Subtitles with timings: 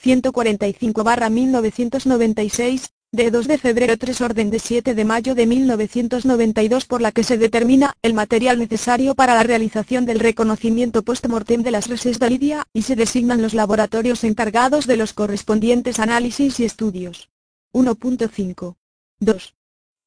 [0.02, 7.14] 145-1996, de 2 de febrero 3 orden de 7 de mayo de 1992 por la
[7.14, 12.20] que se determina el material necesario para la realización del reconocimiento post-mortem de las reses
[12.20, 17.30] de Lidia y se designan los laboratorios encargados de los correspondientes análisis y estudios.
[17.74, 18.76] 1.5.
[19.22, 19.56] 2.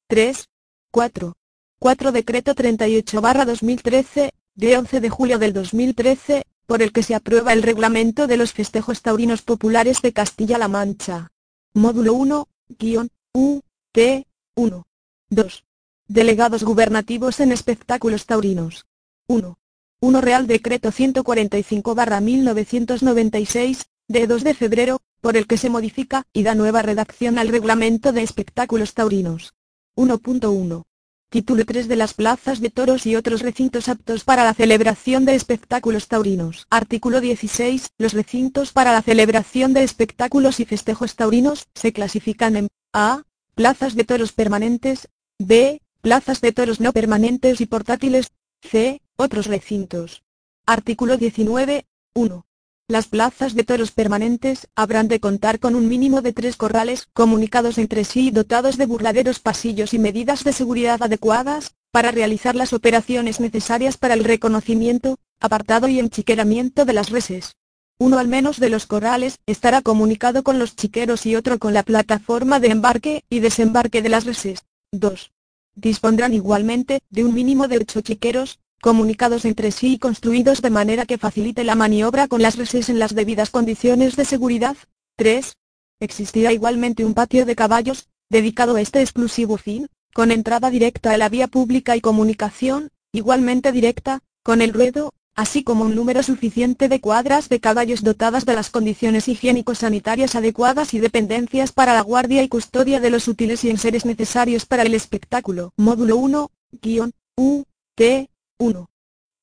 [0.08, 0.48] 3.
[0.90, 1.36] 4.
[1.78, 7.62] 4 Decreto 38-2013, de 11 de julio del 2013, por el que se aprueba el
[7.62, 11.30] reglamento de los festejos taurinos populares de Castilla-La Mancha.
[11.72, 14.86] Módulo 1, guion, U, T, 1.
[15.30, 15.64] 2.
[16.06, 18.84] Delegados gubernativos en espectáculos taurinos.
[19.26, 19.58] 1.
[20.00, 26.54] 1 Real Decreto 145-1996, de 2 de febrero, por el que se modifica y da
[26.54, 29.54] nueva redacción al Reglamento de Espectáculos Taurinos.
[29.96, 30.87] 1.1.
[31.30, 35.34] Título 3 de las plazas de toros y otros recintos aptos para la celebración de
[35.34, 36.66] espectáculos taurinos.
[36.70, 37.90] Artículo 16.
[37.98, 43.24] Los recintos para la celebración de espectáculos y festejos taurinos se clasifican en A.
[43.54, 45.08] Plazas de toros permanentes.
[45.38, 45.82] B.
[46.00, 48.32] Plazas de toros no permanentes y portátiles.
[48.62, 49.02] C.
[49.16, 50.22] Otros recintos.
[50.64, 51.84] Artículo 19.
[52.14, 52.47] 1.
[52.90, 57.76] Las plazas de toros permanentes habrán de contar con un mínimo de tres corrales comunicados
[57.76, 62.72] entre sí y dotados de burladeros pasillos y medidas de seguridad adecuadas, para realizar las
[62.72, 67.56] operaciones necesarias para el reconocimiento, apartado y enchiqueramiento de las reses.
[67.98, 71.82] Uno al menos de los corrales estará comunicado con los chiqueros y otro con la
[71.82, 74.64] plataforma de embarque y desembarque de las reses.
[74.92, 75.32] 2.
[75.74, 81.06] Dispondrán igualmente de un mínimo de ocho chiqueros, comunicados entre sí y construidos de manera
[81.06, 84.76] que facilite la maniobra con las reses en las debidas condiciones de seguridad.
[85.16, 85.56] 3.
[86.00, 91.18] Existirá igualmente un patio de caballos, dedicado a este exclusivo fin, con entrada directa a
[91.18, 96.88] la vía pública y comunicación, igualmente directa, con el ruedo, así como un número suficiente
[96.88, 102.42] de cuadras de caballos dotadas de las condiciones higiénico-sanitarias adecuadas y dependencias para la guardia
[102.42, 105.72] y custodia de los útiles y enseres necesarios para el espectáculo.
[105.76, 106.50] Módulo 1,
[106.82, 107.62] guion, U,
[107.94, 108.28] T,
[108.60, 108.90] 1.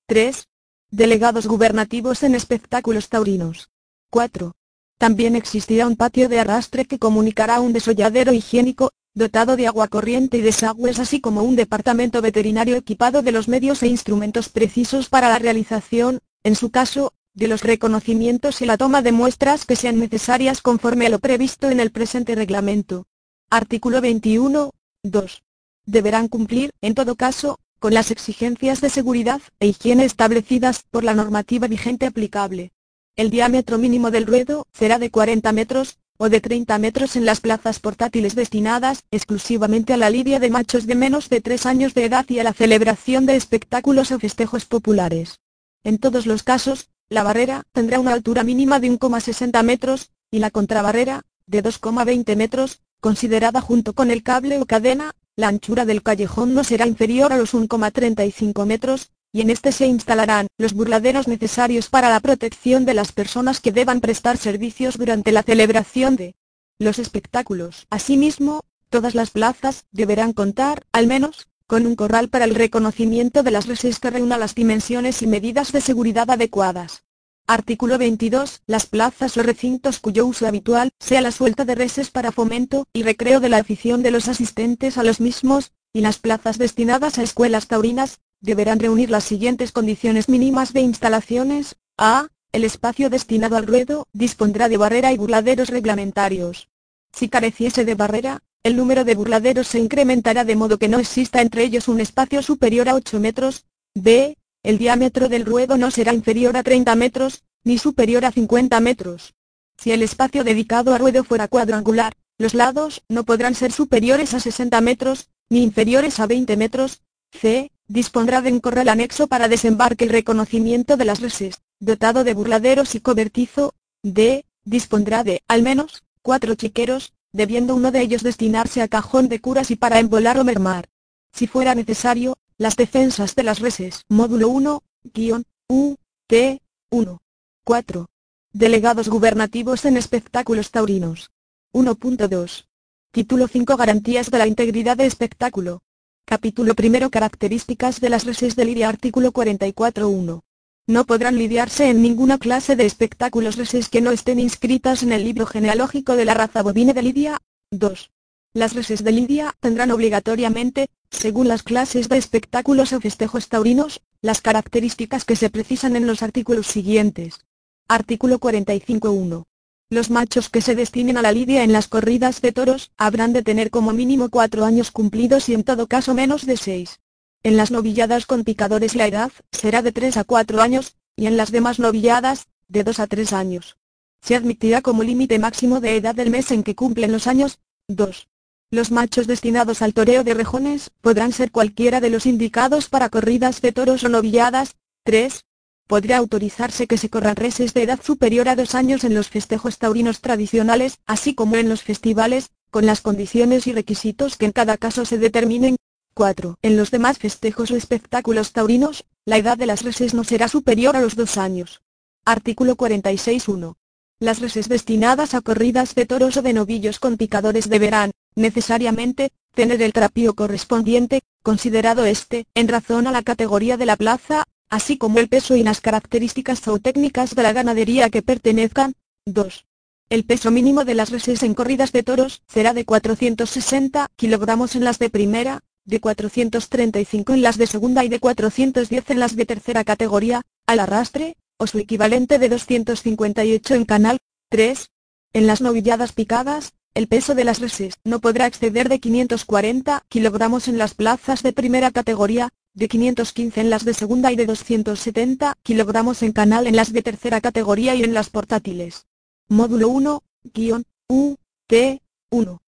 [0.08, 0.48] 3.
[0.92, 3.70] Delegados gubernativos en espectáculos taurinos.
[4.10, 4.54] 4.
[4.98, 10.38] También existirá un patio de arrastre que comunicará un desolladero higiénico, dotado de agua corriente
[10.38, 15.30] y desagües así como un departamento veterinario equipado de los medios e instrumentos precisos para
[15.30, 19.98] la realización, en su caso, de los reconocimientos y la toma de muestras que sean
[19.98, 23.08] necesarias conforme a lo previsto en el presente reglamento.
[23.50, 24.72] Artículo 21.
[25.04, 25.44] 2.
[25.86, 31.14] Deberán cumplir, en todo caso, con las exigencias de seguridad e higiene establecidas por la
[31.14, 32.72] normativa vigente aplicable.
[33.16, 37.42] El diámetro mínimo del ruedo será de 40 metros, o de 30 metros en las
[37.42, 42.06] plazas portátiles destinadas exclusivamente a la lidia de machos de menos de 3 años de
[42.06, 45.40] edad y a la celebración de espectáculos o festejos populares.
[45.84, 50.52] En todos los casos, la barrera tendrá una altura mínima de 1,60 metros, y la
[50.52, 56.54] contrabarrera, de 2,20 metros, considerada junto con el cable o cadena, la anchura del callejón
[56.54, 61.90] no será inferior a los 1,35 metros, y en este se instalarán los burladeros necesarios
[61.90, 66.36] para la protección de las personas que deban prestar servicios durante la celebración de
[66.80, 67.86] los espectáculos.
[67.90, 73.52] Asimismo, todas las plazas deberán contar, al menos, con un corral para el reconocimiento de
[73.52, 77.04] las reses que reúna las dimensiones y medidas de seguridad adecuadas.
[77.48, 78.64] Artículo 22.
[78.66, 83.04] Las plazas o recintos cuyo uso habitual sea la suelta de reses para fomento y
[83.04, 87.24] recreo de la afición de los asistentes a los mismos, y las plazas destinadas a
[87.24, 91.76] escuelas taurinas, deberán reunir las siguientes condiciones mínimas de instalaciones.
[92.00, 92.30] A.
[92.52, 96.70] El espacio destinado al ruedo dispondrá de barrera y burladeros reglamentarios.
[97.14, 101.42] Si careciese de barrera, el número de burladeros se incrementará de modo que no exista
[101.42, 103.66] entre ellos un espacio superior a 8 metros.
[103.94, 104.36] B.
[104.66, 109.36] El diámetro del ruedo no será inferior a 30 metros, ni superior a 50 metros.
[109.78, 114.40] Si el espacio dedicado a ruedo fuera cuadrangular, los lados no podrán ser superiores a
[114.40, 117.04] 60 metros, ni inferiores a 20 metros.
[117.32, 117.72] C.
[117.88, 122.96] Dispondrá de un corral anexo para desembarque y reconocimiento de las reses, dotado de burladeros
[122.96, 123.76] y cobertizo.
[124.02, 124.46] D.
[124.64, 129.70] Dispondrá de, al menos, cuatro chiqueros, debiendo uno de ellos destinarse a cajón de curas
[129.70, 130.90] y para embolar o mermar.
[131.32, 134.04] Si fuera necesario, las defensas de las reses.
[134.10, 134.82] Módulo 1,
[135.14, 135.96] guion, U,
[136.28, 137.22] T, 1.
[137.64, 138.08] 4.
[138.54, 141.32] Delegados gubernativos en espectáculos taurinos.
[141.74, 142.66] 1.2.
[143.12, 145.82] Título 5 Garantías de la integridad de espectáculo.
[146.26, 150.42] Capítulo 1 Características de las reses de lidia Artículo 44.1.
[150.88, 155.24] No podrán lidiarse en ninguna clase de espectáculos reses que no estén inscritas en el
[155.24, 157.42] libro genealógico de la raza bovina de Lidia.
[157.72, 158.12] 2.
[158.54, 164.42] Las reses de lidia tendrán obligatoriamente, según las clases de espectáculos o festejos taurinos, las
[164.42, 167.46] características que se precisan en los artículos siguientes.
[167.88, 169.46] Artículo 45.1.
[169.90, 173.44] Los machos que se destinen a la lidia en las corridas de toros, habrán de
[173.44, 177.00] tener como mínimo cuatro años cumplidos y en todo caso menos de seis.
[177.44, 181.38] En las novilladas con picadores la edad, será de 3 a 4 años, y en
[181.38, 183.78] las demás novilladas, de 2 a 3 años.
[184.22, 188.28] Se admitirá como límite máximo de edad del mes en que cumplen los años, 2.
[188.72, 193.62] Los machos destinados al toreo de rejones podrán ser cualquiera de los indicados para corridas
[193.62, 194.76] de toros o novilladas.
[195.04, 195.46] 3.
[195.88, 199.78] Podrá autorizarse que se corran reses de edad superior a dos años en los festejos
[199.78, 204.78] taurinos tradicionales, así como en los festivales, con las condiciones y requisitos que en cada
[204.78, 205.76] caso se determinen.
[206.16, 206.58] 4.
[206.64, 210.96] En los demás festejos o espectáculos taurinos, la edad de las reses no será superior
[210.96, 211.84] a los dos años.
[212.26, 213.76] Artículo 46.1.
[214.20, 219.82] Las reses destinadas a corridas de toros o de novillos con picadores deberán, necesariamente, tener
[219.82, 225.20] el trapío correspondiente, considerado este, en razón a la categoría de la plaza, así como
[225.20, 228.94] el peso y las características zootécnicas de la ganadería que pertenezcan.
[229.26, 229.66] 2.
[230.10, 234.86] El peso mínimo de las reses en corridas de toros será de 460 kilogramos en
[234.86, 239.46] las de primera, de 435 en las de segunda y de 410 en las de
[239.46, 244.18] tercera categoría, al arrastre, o su equivalente de 258 en canal.
[244.50, 244.90] 3.
[245.34, 250.68] En las novilladas picadas, el peso de las reses no podrá exceder de 540 kilogramos
[250.68, 255.58] en las plazas de primera categoría, de 515 en las de segunda y de 270
[255.64, 259.08] kilogramos en canal en las de tercera categoría y en las portátiles.
[259.48, 260.24] Módulo 1,
[260.54, 261.36] guion, U,
[261.68, 262.62] T, 1.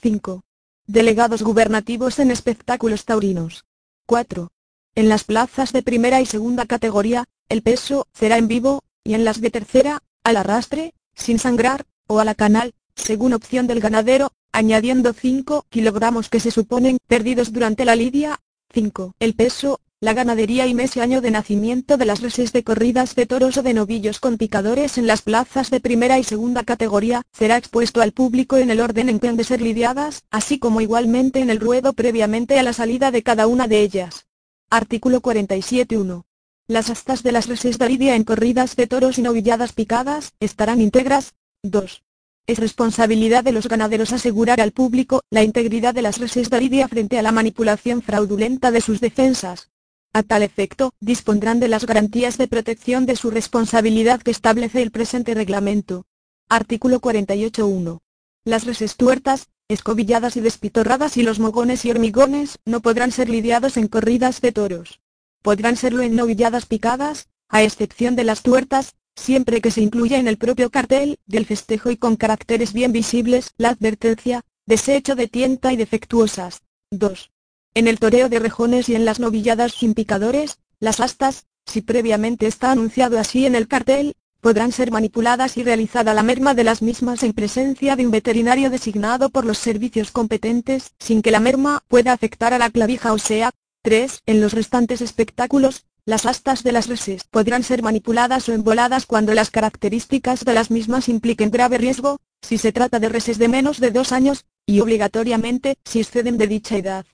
[0.00, 0.44] 5.
[0.86, 3.64] Delegados gubernativos en espectáculos taurinos.
[4.06, 4.50] 4.
[4.94, 9.24] En las plazas de primera y segunda categoría, el peso será en vivo, y en
[9.24, 14.32] las de tercera, al arrastre, sin sangrar, o a la canal, según opción del ganadero,
[14.52, 18.40] añadiendo 5 kilogramos que se suponen perdidos durante la lidia.
[18.72, 19.14] 5.
[19.18, 23.14] El peso, la ganadería y mes y año de nacimiento de las reses de corridas
[23.14, 27.22] de toros o de novillos con picadores en las plazas de primera y segunda categoría,
[27.32, 30.80] será expuesto al público en el orden en que han de ser lidiadas, así como
[30.80, 34.26] igualmente en el ruedo previamente a la salida de cada una de ellas.
[34.70, 36.24] Artículo 47.1.
[36.66, 40.80] Las astas de las reses de lidia en corridas de toros y novilladas picadas, estarán
[40.80, 41.34] íntegras.
[41.62, 42.02] 2.
[42.46, 46.88] Es responsabilidad de los ganaderos asegurar al público la integridad de las reses de lidia
[46.88, 49.72] frente a la manipulación fraudulenta de sus defensas.
[50.14, 54.90] A tal efecto, dispondrán de las garantías de protección de su responsabilidad que establece el
[54.90, 56.06] presente reglamento.
[56.48, 58.00] Artículo 48.1.
[58.46, 63.76] Las reses tuertas, escobilladas y despitorradas y los mogones y hormigones no podrán ser lidiados
[63.76, 65.03] en corridas de toros
[65.44, 70.26] podrán serlo en novilladas picadas, a excepción de las tuertas, siempre que se incluya en
[70.26, 75.70] el propio cartel del festejo y con caracteres bien visibles la advertencia, desecho de tienta
[75.74, 76.62] y defectuosas.
[76.92, 77.30] 2.
[77.74, 82.46] En el toreo de rejones y en las novilladas sin picadores, las astas, si previamente
[82.46, 86.80] está anunciado así en el cartel, podrán ser manipuladas y realizada la merma de las
[86.80, 91.82] mismas en presencia de un veterinario designado por los servicios competentes, sin que la merma
[91.88, 93.50] pueda afectar a la clavija o sea,
[93.84, 94.22] 3.
[94.24, 99.34] En los restantes espectáculos, las astas de las reses podrán ser manipuladas o emboladas cuando
[99.34, 103.80] las características de las mismas impliquen grave riesgo, si se trata de reses de menos
[103.80, 107.04] de dos años, y obligatoriamente si exceden de dicha edad.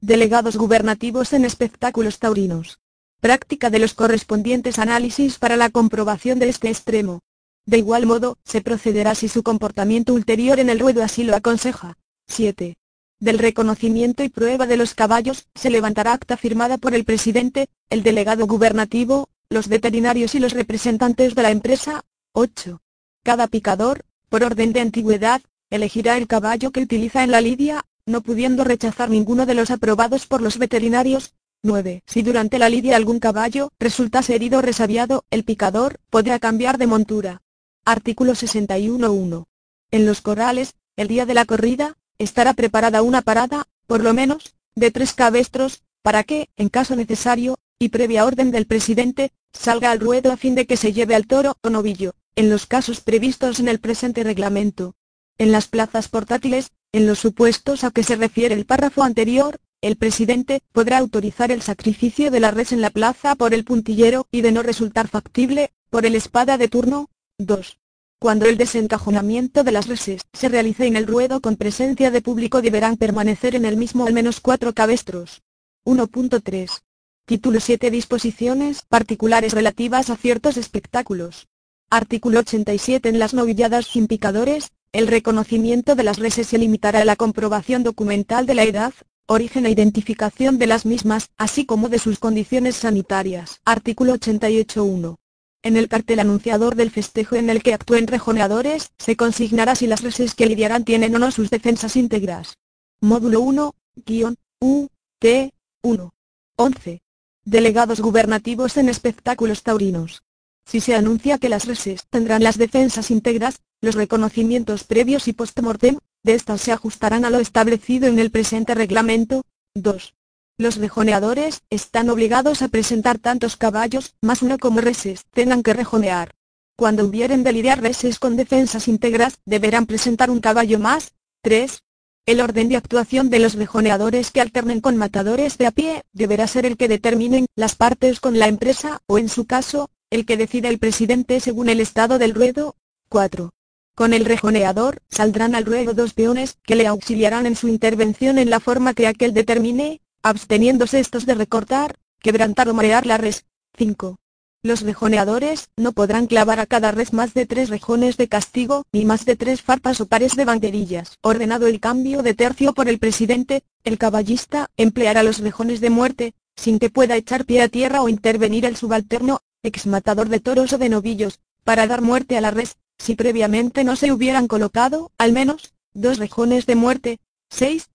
[0.00, 2.78] Delegados gubernativos en espectáculos taurinos.
[3.20, 7.20] Práctica de los correspondientes análisis para la comprobación de este extremo.
[7.66, 11.96] De igual modo, se procederá si su comportamiento ulterior en el ruedo así lo aconseja.
[12.28, 12.79] 7
[13.20, 18.02] del reconocimiento y prueba de los caballos, se levantará acta firmada por el presidente, el
[18.02, 22.02] delegado gubernativo, los veterinarios y los representantes de la empresa.
[22.32, 22.80] 8.
[23.22, 28.22] Cada picador, por orden de antigüedad, elegirá el caballo que utiliza en la lidia, no
[28.22, 31.34] pudiendo rechazar ninguno de los aprobados por los veterinarios.
[31.62, 32.02] 9.
[32.06, 36.86] Si durante la lidia algún caballo resultase herido o resabiado, el picador podrá cambiar de
[36.86, 37.42] montura.
[37.84, 39.44] Artículo 61.1.
[39.90, 44.54] En los corrales, el día de la corrida, estará preparada una parada, por lo menos,
[44.76, 50.00] de tres cabestros, para que, en caso necesario, y previa orden del presidente, salga al
[50.00, 53.58] ruedo a fin de que se lleve al toro o novillo, en los casos previstos
[53.58, 54.94] en el presente reglamento.
[55.38, 59.96] En las plazas portátiles, en los supuestos a que se refiere el párrafo anterior, el
[59.96, 64.42] presidente podrá autorizar el sacrificio de la res en la plaza por el puntillero y
[64.42, 67.08] de no resultar factible, por el espada de turno.
[67.38, 67.79] 2.
[68.22, 72.60] Cuando el desencajonamiento de las reses se realice en el ruedo con presencia de público
[72.60, 75.40] deberán permanecer en el mismo al menos cuatro cabestros.
[75.86, 76.82] 1.3.
[77.24, 81.48] Título 7 Disposiciones particulares relativas a ciertos espectáculos.
[81.88, 87.06] Artículo 87 En las novilladas sin picadores, el reconocimiento de las reses se limitará a
[87.06, 88.92] la comprobación documental de la edad,
[89.28, 93.62] origen e identificación de las mismas, así como de sus condiciones sanitarias.
[93.64, 95.16] Artículo 88.1.
[95.62, 100.02] En el cartel anunciador del festejo en el que actúen rejoneadores, se consignará si las
[100.02, 102.56] reses que lidiarán tienen o no sus defensas íntegras.
[103.00, 103.74] Módulo 1,
[104.06, 106.14] guion, U, T, 1.
[106.56, 107.02] 11.
[107.44, 110.22] Delegados gubernativos en espectáculos taurinos.
[110.64, 115.98] Si se anuncia que las reses tendrán las defensas íntegras, los reconocimientos previos y post-mortem,
[116.22, 119.42] de estas se ajustarán a lo establecido en el presente reglamento.
[119.74, 120.14] 2.
[120.60, 126.34] Los rejoneadores están obligados a presentar tantos caballos, más uno como reses, tengan que rejonear.
[126.76, 131.14] Cuando hubieren de lidiar reses con defensas íntegras, deberán presentar un caballo más.
[131.40, 131.82] 3.
[132.26, 136.46] El orden de actuación de los rejoneadores que alternen con matadores de a pie, deberá
[136.46, 140.36] ser el que determinen las partes con la empresa, o en su caso, el que
[140.36, 142.76] decida el presidente según el estado del ruedo.
[143.08, 143.54] 4.
[143.94, 148.50] Con el rejoneador, saldrán al ruedo dos peones, que le auxiliarán en su intervención en
[148.50, 153.46] la forma que aquel determine, absteniéndose estos de recortar, quebrantar o marear la res.
[153.76, 154.16] 5.
[154.62, 159.06] Los rejoneadores no podrán clavar a cada res más de tres rejones de castigo, ni
[159.06, 161.16] más de tres farpas o pares de banderillas.
[161.22, 166.34] Ordenado el cambio de tercio por el presidente, el caballista empleará los rejones de muerte,
[166.56, 170.78] sin que pueda echar pie a tierra o intervenir el subalterno, exmatador de toros o
[170.78, 175.32] de novillos, para dar muerte a la res, si previamente no se hubieran colocado, al
[175.32, 177.18] menos, dos rejones de muerte.
[177.48, 177.89] 6.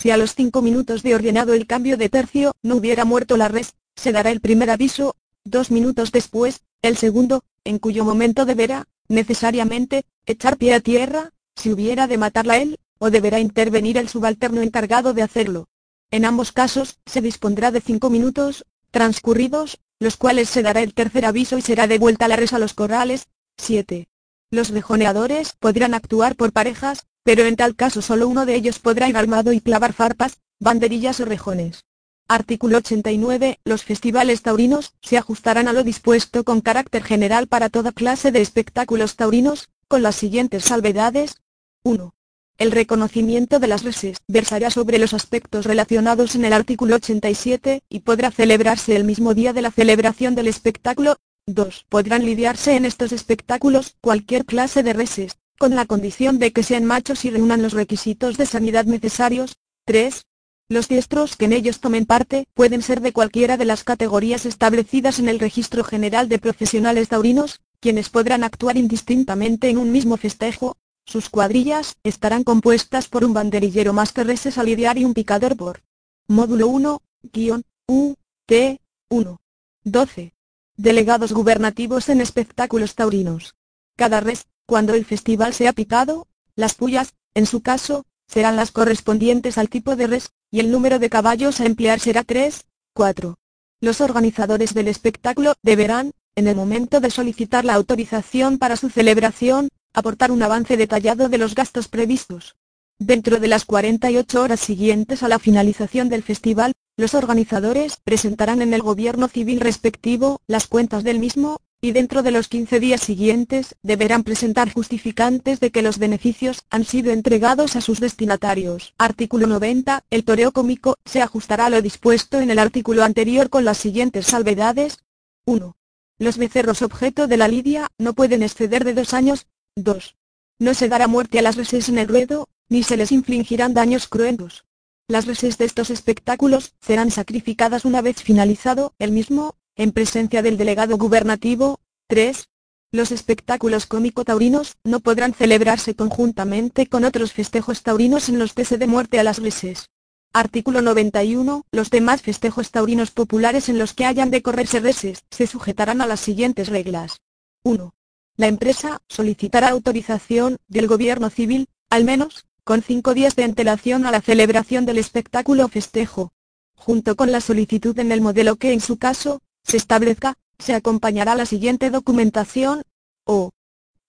[0.00, 3.48] Si a los cinco minutos de ordenado el cambio de tercio no hubiera muerto la
[3.48, 8.86] res, se dará el primer aviso, dos minutos después, el segundo, en cuyo momento deberá,
[9.08, 14.62] necesariamente, echar pie a tierra, si hubiera de matarla él, o deberá intervenir el subalterno
[14.62, 15.68] encargado de hacerlo.
[16.10, 21.26] En ambos casos, se dispondrá de cinco minutos, transcurridos, los cuales se dará el tercer
[21.26, 23.28] aviso y será devuelta la res a los corrales.
[23.58, 24.08] 7.
[24.50, 29.08] Los rejoneadores podrán actuar por parejas, pero en tal caso solo uno de ellos podrá
[29.08, 31.84] ir armado y clavar farpas, banderillas o rejones.
[32.28, 33.58] Artículo 89.
[33.64, 38.40] Los festivales taurinos se ajustarán a lo dispuesto con carácter general para toda clase de
[38.40, 41.42] espectáculos taurinos, con las siguientes salvedades.
[41.82, 42.14] 1.
[42.56, 48.00] El reconocimiento de las reses versará sobre los aspectos relacionados en el artículo 87, y
[48.00, 51.86] podrá celebrarse el mismo día de la celebración del espectáculo, 2.
[51.88, 56.86] Podrán lidiarse en estos espectáculos cualquier clase de reses, con la condición de que sean
[56.86, 59.58] machos y reúnan los requisitos de sanidad necesarios.
[59.84, 60.24] 3.
[60.70, 65.18] Los diestros que en ellos tomen parte pueden ser de cualquiera de las categorías establecidas
[65.18, 70.78] en el Registro General de Profesionales Taurinos, quienes podrán actuar indistintamente en un mismo festejo.
[71.04, 75.58] Sus cuadrillas estarán compuestas por un banderillero más que reses a lidiar y un picador
[75.58, 75.82] por
[76.26, 77.02] módulo 1,
[77.34, 78.14] guion, U,
[78.46, 79.40] T, 1.
[79.84, 80.32] 12
[80.78, 83.56] delegados gubernativos en espectáculos taurinos.
[83.96, 89.58] Cada res, cuando el festival sea picado, las pullas, en su caso, serán las correspondientes
[89.58, 93.36] al tipo de res, y el número de caballos a emplear será 3, 4.
[93.80, 99.70] Los organizadores del espectáculo deberán, en el momento de solicitar la autorización para su celebración,
[99.92, 102.54] aportar un avance detallado de los gastos previstos.
[103.00, 108.72] Dentro de las 48 horas siguientes a la finalización del festival, los organizadores presentarán en
[108.72, 113.74] el gobierno civil respectivo las cuentas del mismo, y dentro de los 15 días siguientes
[113.82, 118.94] deberán presentar justificantes de que los beneficios han sido entregados a sus destinatarios.
[118.98, 120.04] Artículo 90.
[120.10, 124.26] El toreo cómico se ajustará a lo dispuesto en el artículo anterior con las siguientes
[124.26, 124.98] salvedades.
[125.46, 125.76] 1.
[126.18, 129.46] Los becerros objeto de la lidia no pueden exceder de dos años.
[129.76, 130.16] 2.
[130.58, 134.06] No se dará muerte a las reses en el ruedo, ni se les infligirán daños
[134.06, 134.66] cruentos.
[135.08, 140.58] Las reses de estos espectáculos serán sacrificadas una vez finalizado el mismo, en presencia del
[140.58, 141.80] delegado gubernativo.
[142.08, 142.48] 3.
[142.92, 148.86] Los espectáculos cómico-taurinos no podrán celebrarse conjuntamente con otros festejos taurinos en los que dé
[148.86, 149.88] muerte a las reses.
[150.34, 151.64] Artículo 91.
[151.72, 156.06] Los demás festejos taurinos populares en los que hayan de correrse reses se sujetarán a
[156.06, 157.22] las siguientes reglas.
[157.62, 157.94] 1.
[158.36, 164.10] La empresa solicitará autorización del gobierno civil, al menos, con cinco días de antelación a
[164.10, 166.32] la celebración del espectáculo festejo.
[166.74, 169.40] Junto con la solicitud en el modelo que en su caso,
[169.70, 172.82] se establezca, se acompañará la siguiente documentación,
[173.24, 173.50] o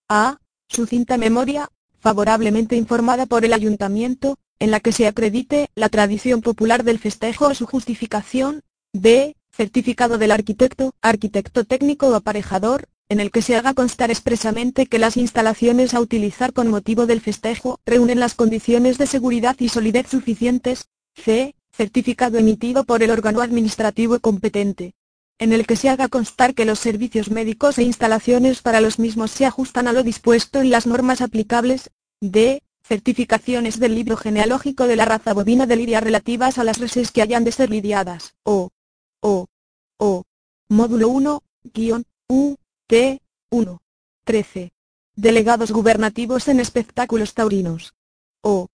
[0.09, 0.39] a.
[0.67, 1.69] Sucinta memoria,
[1.99, 7.47] favorablemente informada por el ayuntamiento, en la que se acredite la tradición popular del festejo
[7.47, 9.35] o su justificación, b.
[9.51, 14.97] Certificado del arquitecto, arquitecto técnico o aparejador, en el que se haga constar expresamente que
[14.97, 20.07] las instalaciones a utilizar con motivo del festejo reúnen las condiciones de seguridad y solidez
[20.09, 21.53] suficientes, c.
[21.71, 24.95] Certificado emitido por el órgano administrativo competente
[25.41, 29.31] en el que se haga constar que los servicios médicos e instalaciones para los mismos
[29.31, 31.89] se ajustan a lo dispuesto en las normas aplicables,
[32.21, 32.61] d.
[32.83, 37.23] Certificaciones del libro genealógico de la raza bovina de lidia relativas a las reses que
[37.23, 38.69] hayan de ser lidiadas, o,
[39.19, 39.47] o,
[39.97, 40.23] o.
[40.69, 41.41] Módulo 1,
[41.73, 43.81] guion, U, T, 1.
[44.25, 44.71] 13.
[45.15, 47.95] Delegados gubernativos en espectáculos taurinos.
[48.41, 48.67] O,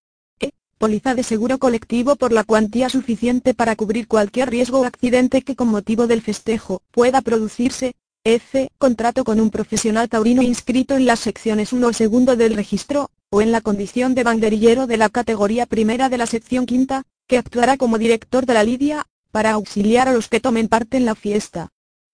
[0.77, 5.55] póliza de seguro colectivo por la cuantía suficiente para cubrir cualquier riesgo o accidente que
[5.55, 8.69] con motivo del festejo pueda producirse, F.
[8.77, 13.41] Contrato con un profesional taurino inscrito en las secciones 1 o 2 del registro, o
[13.41, 17.77] en la condición de banderillero de la categoría primera de la sección quinta, que actuará
[17.77, 21.69] como director de la lidia, para auxiliar a los que tomen parte en la fiesta.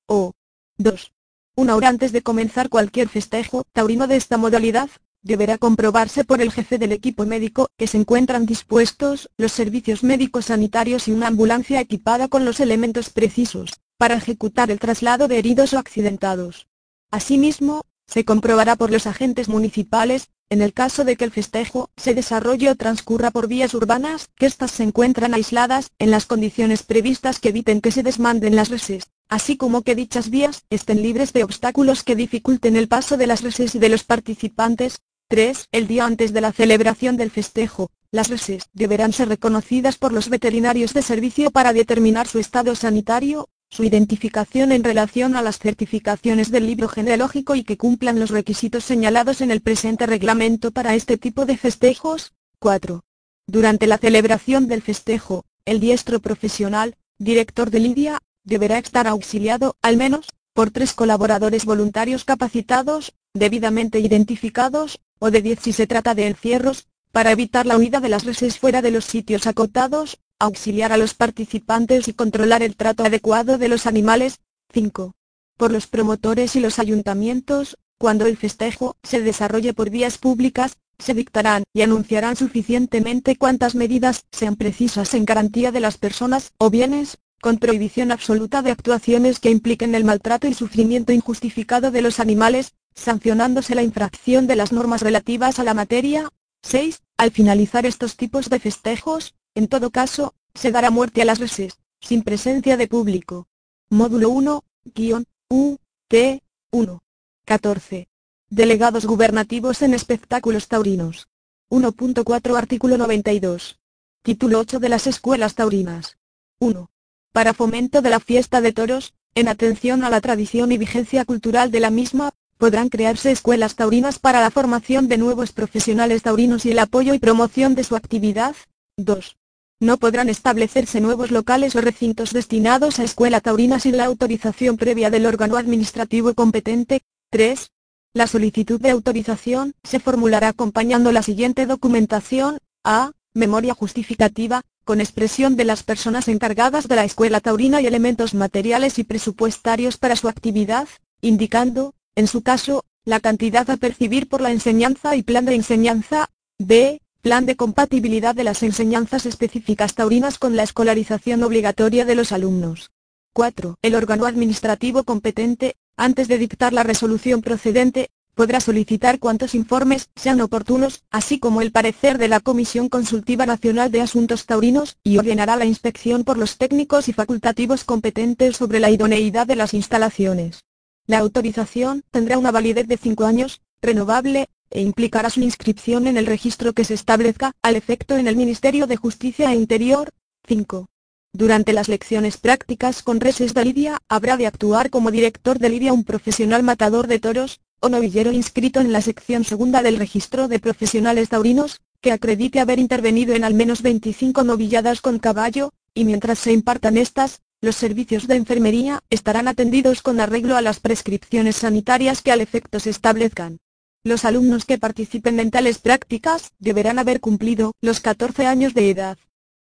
[0.08, 0.34] O.
[0.78, 1.12] 2.
[1.56, 4.90] Una hora antes de comenzar cualquier festejo taurino de esta modalidad,
[5.24, 10.46] deberá comprobarse por el jefe del equipo médico que se encuentran dispuestos los servicios médicos
[10.46, 15.74] sanitarios y una ambulancia equipada con los elementos precisos, para ejecutar el traslado de heridos
[15.74, 16.68] o accidentados.
[17.10, 22.14] Asimismo, se comprobará por los agentes municipales, en el caso de que el festejo se
[22.14, 27.40] desarrolle o transcurra por vías urbanas, que éstas se encuentran aisladas, en las condiciones previstas
[27.40, 31.44] que eviten que se desmanden las reses, así como que dichas vías estén libres de
[31.44, 35.68] obstáculos que dificulten el paso de las reses y de los participantes, 3.
[35.72, 40.30] El día antes de la celebración del festejo, las reses deberán ser reconocidas por los
[40.30, 46.52] veterinarios de servicio para determinar su estado sanitario, su identificación en relación a las certificaciones
[46.52, 51.18] del libro genealógico y que cumplan los requisitos señalados en el presente reglamento para este
[51.18, 52.34] tipo de festejos.
[52.60, 53.04] 4.
[53.48, 59.98] Durante la celebración del festejo, el diestro profesional, director de Lidia, deberá estar auxiliado, al
[59.98, 66.28] menos, por tres colaboradores voluntarios capacitados, debidamente identificados, o de 10 si se trata de
[66.28, 70.98] encierros, para evitar la huida de las reses fuera de los sitios acotados, auxiliar a
[70.98, 74.42] los participantes y controlar el trato adecuado de los animales.
[74.74, 75.14] 5.
[75.56, 81.14] Por los promotores y los ayuntamientos, cuando el festejo se desarrolle por vías públicas, se
[81.14, 87.18] dictarán y anunciarán suficientemente cuantas medidas sean precisas en garantía de las personas o bienes,
[87.42, 92.74] con prohibición absoluta de actuaciones que impliquen el maltrato y sufrimiento injustificado de los animales,
[92.96, 96.30] sancionándose la infracción de las normas relativas a la materia.
[96.64, 97.02] 6.
[97.18, 101.80] Al finalizar estos tipos de festejos, en todo caso, se dará muerte a las reses,
[102.00, 103.48] sin presencia de público.
[103.90, 104.64] Módulo 1,
[104.96, 105.78] guion, U,
[106.08, 107.04] T, 1.
[107.46, 108.08] 14.
[108.50, 111.28] Delegados gubernativos en espectáculos taurinos.
[111.70, 113.80] 1.4 Artículo 92.
[114.22, 116.18] Título 8 de las escuelas taurinas.
[116.60, 116.90] 1.
[117.32, 121.72] Para fomento de la fiesta de toros, en atención a la tradición y vigencia cultural
[121.72, 126.72] de la misma, podrán crearse escuelas taurinas para la formación de nuevos profesionales taurinos y
[126.72, 128.56] el apoyo y promoción de su actividad.
[128.98, 129.38] 2.
[129.80, 135.10] No podrán establecerse nuevos locales o recintos destinados a escuela taurina sin la autorización previa
[135.10, 137.02] del órgano administrativo competente.
[137.32, 137.72] 3.
[138.14, 142.60] La solicitud de autorización se formulará acompañando la siguiente documentación.
[142.86, 143.12] A.
[143.34, 149.00] Memoria justificativa, con expresión de las personas encargadas de la escuela taurina y elementos materiales
[149.00, 150.88] y presupuestarios para su actividad,
[151.22, 156.30] indicando, en su caso, la cantidad a percibir por la enseñanza y plan de enseñanza,
[156.60, 157.00] b.
[157.22, 162.92] Plan de compatibilidad de las enseñanzas específicas taurinas con la escolarización obligatoria de los alumnos.
[163.32, 163.78] 4.
[163.82, 170.42] El órgano administrativo competente, antes de dictar la resolución procedente, podrá solicitar cuantos informes sean
[170.42, 175.56] oportunos, así como el parecer de la Comisión Consultiva Nacional de Asuntos Taurinos, y ordenará
[175.56, 180.64] la inspección por los técnicos y facultativos competentes sobre la idoneidad de las instalaciones.
[181.06, 186.26] La autorización tendrá una validez de 5 años, renovable, e implicará su inscripción en el
[186.26, 190.10] registro que se establezca al efecto en el Ministerio de Justicia e Interior.
[190.48, 190.88] 5.
[191.34, 195.92] Durante las lecciones prácticas con reses de lidia, habrá de actuar como director de lidia
[195.92, 200.60] un profesional matador de toros, o novillero inscrito en la sección segunda del registro de
[200.60, 206.40] profesionales taurinos, que acredite haber intervenido en al menos 25 novilladas con caballo, y mientras
[206.40, 212.22] se impartan estas, los servicios de enfermería estarán atendidos con arreglo a las prescripciones sanitarias
[212.22, 213.60] que al efecto se establezcan.
[214.04, 219.18] Los alumnos que participen en tales prácticas deberán haber cumplido los 14 años de edad.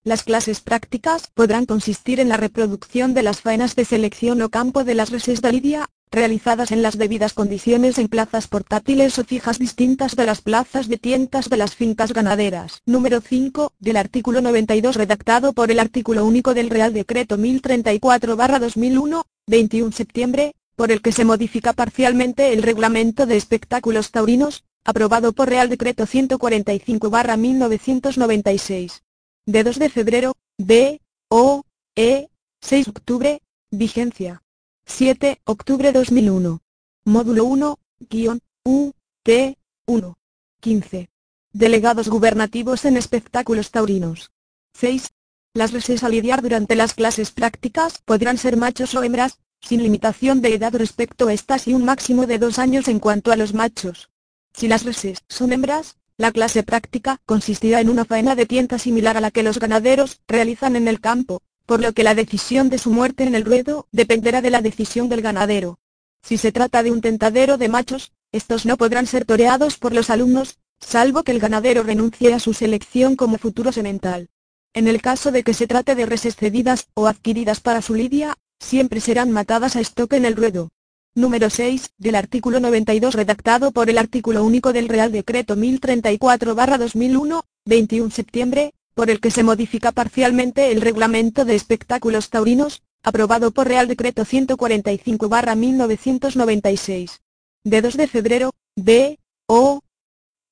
[0.03, 4.83] Las clases prácticas podrán consistir en la reproducción de las faenas de selección o campo
[4.83, 9.59] de las reses de lidia, realizadas en las debidas condiciones en plazas portátiles o fijas
[9.59, 12.81] distintas de las plazas de tientas de las fincas ganaderas.
[12.85, 19.91] Número 5, del artículo 92 redactado por el artículo único del Real Decreto 1034-2001, 21
[19.91, 25.69] septiembre, por el que se modifica parcialmente el reglamento de espectáculos taurinos, aprobado por Real
[25.69, 29.01] Decreto 145-1996.
[29.45, 31.63] De 2 de febrero, B, O,
[31.95, 32.29] E,
[32.61, 33.41] 6 de octubre,
[33.71, 34.41] vigencia.
[34.87, 36.61] 7 octubre 2001.
[37.05, 38.91] Módulo 1, guion, U,
[39.23, 40.17] T, 1.
[40.61, 41.09] 15.
[41.51, 44.31] Delegados gubernativos en espectáculos taurinos.
[44.75, 45.11] 6.
[45.53, 50.41] Las reses a lidiar durante las clases prácticas podrán ser machos o hembras, sin limitación
[50.41, 53.53] de edad respecto a estas y un máximo de dos años en cuanto a los
[53.53, 54.11] machos.
[54.53, 59.17] Si las reses son hembras, la clase práctica consistirá en una faena de tienta similar
[59.17, 62.77] a la que los ganaderos realizan en el campo, por lo que la decisión de
[62.77, 65.79] su muerte en el ruedo dependerá de la decisión del ganadero.
[66.21, 70.09] Si se trata de un tentadero de machos, estos no podrán ser toreados por los
[70.09, 74.29] alumnos, salvo que el ganadero renuncie a su selección como futuro semental.
[74.73, 78.35] En el caso de que se trate de reses cedidas o adquiridas para su lidia,
[78.59, 80.69] siempre serán matadas a estoque en el ruedo.
[81.13, 88.11] Número 6, del artículo 92 redactado por el artículo único del Real Decreto 1034-2001, 21
[88.11, 93.87] septiembre, por el que se modifica parcialmente el reglamento de espectáculos taurinos, aprobado por Real
[93.87, 97.19] Decreto 145-1996.
[97.63, 99.81] De 2 de febrero, B, O,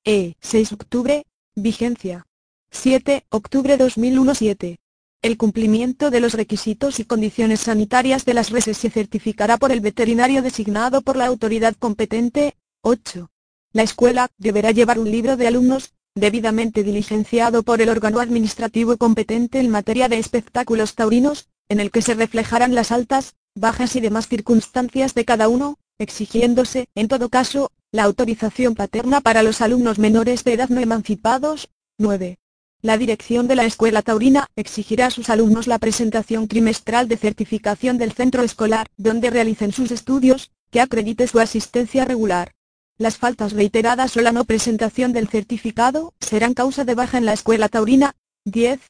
[0.04, 1.24] E, 6 de octubre,
[1.56, 2.26] vigencia.
[2.70, 4.78] 7 octubre 2001 7.
[5.22, 9.80] El cumplimiento de los requisitos y condiciones sanitarias de las reses se certificará por el
[9.80, 12.56] veterinario designado por la autoridad competente.
[12.82, 13.30] 8.
[13.72, 19.58] La escuela deberá llevar un libro de alumnos, debidamente diligenciado por el órgano administrativo competente
[19.58, 24.28] en materia de espectáculos taurinos, en el que se reflejarán las altas, bajas y demás
[24.28, 30.44] circunstancias de cada uno, exigiéndose, en todo caso, la autorización paterna para los alumnos menores
[30.44, 31.68] de edad no emancipados.
[31.98, 32.38] 9.
[32.82, 37.96] La dirección de la escuela taurina exigirá a sus alumnos la presentación trimestral de certificación
[37.98, 42.52] del centro escolar donde realicen sus estudios, que acredite su asistencia regular.
[42.96, 47.32] Las faltas reiteradas o la no presentación del certificado serán causa de baja en la
[47.32, 48.14] escuela taurina.
[48.44, 48.80] 10.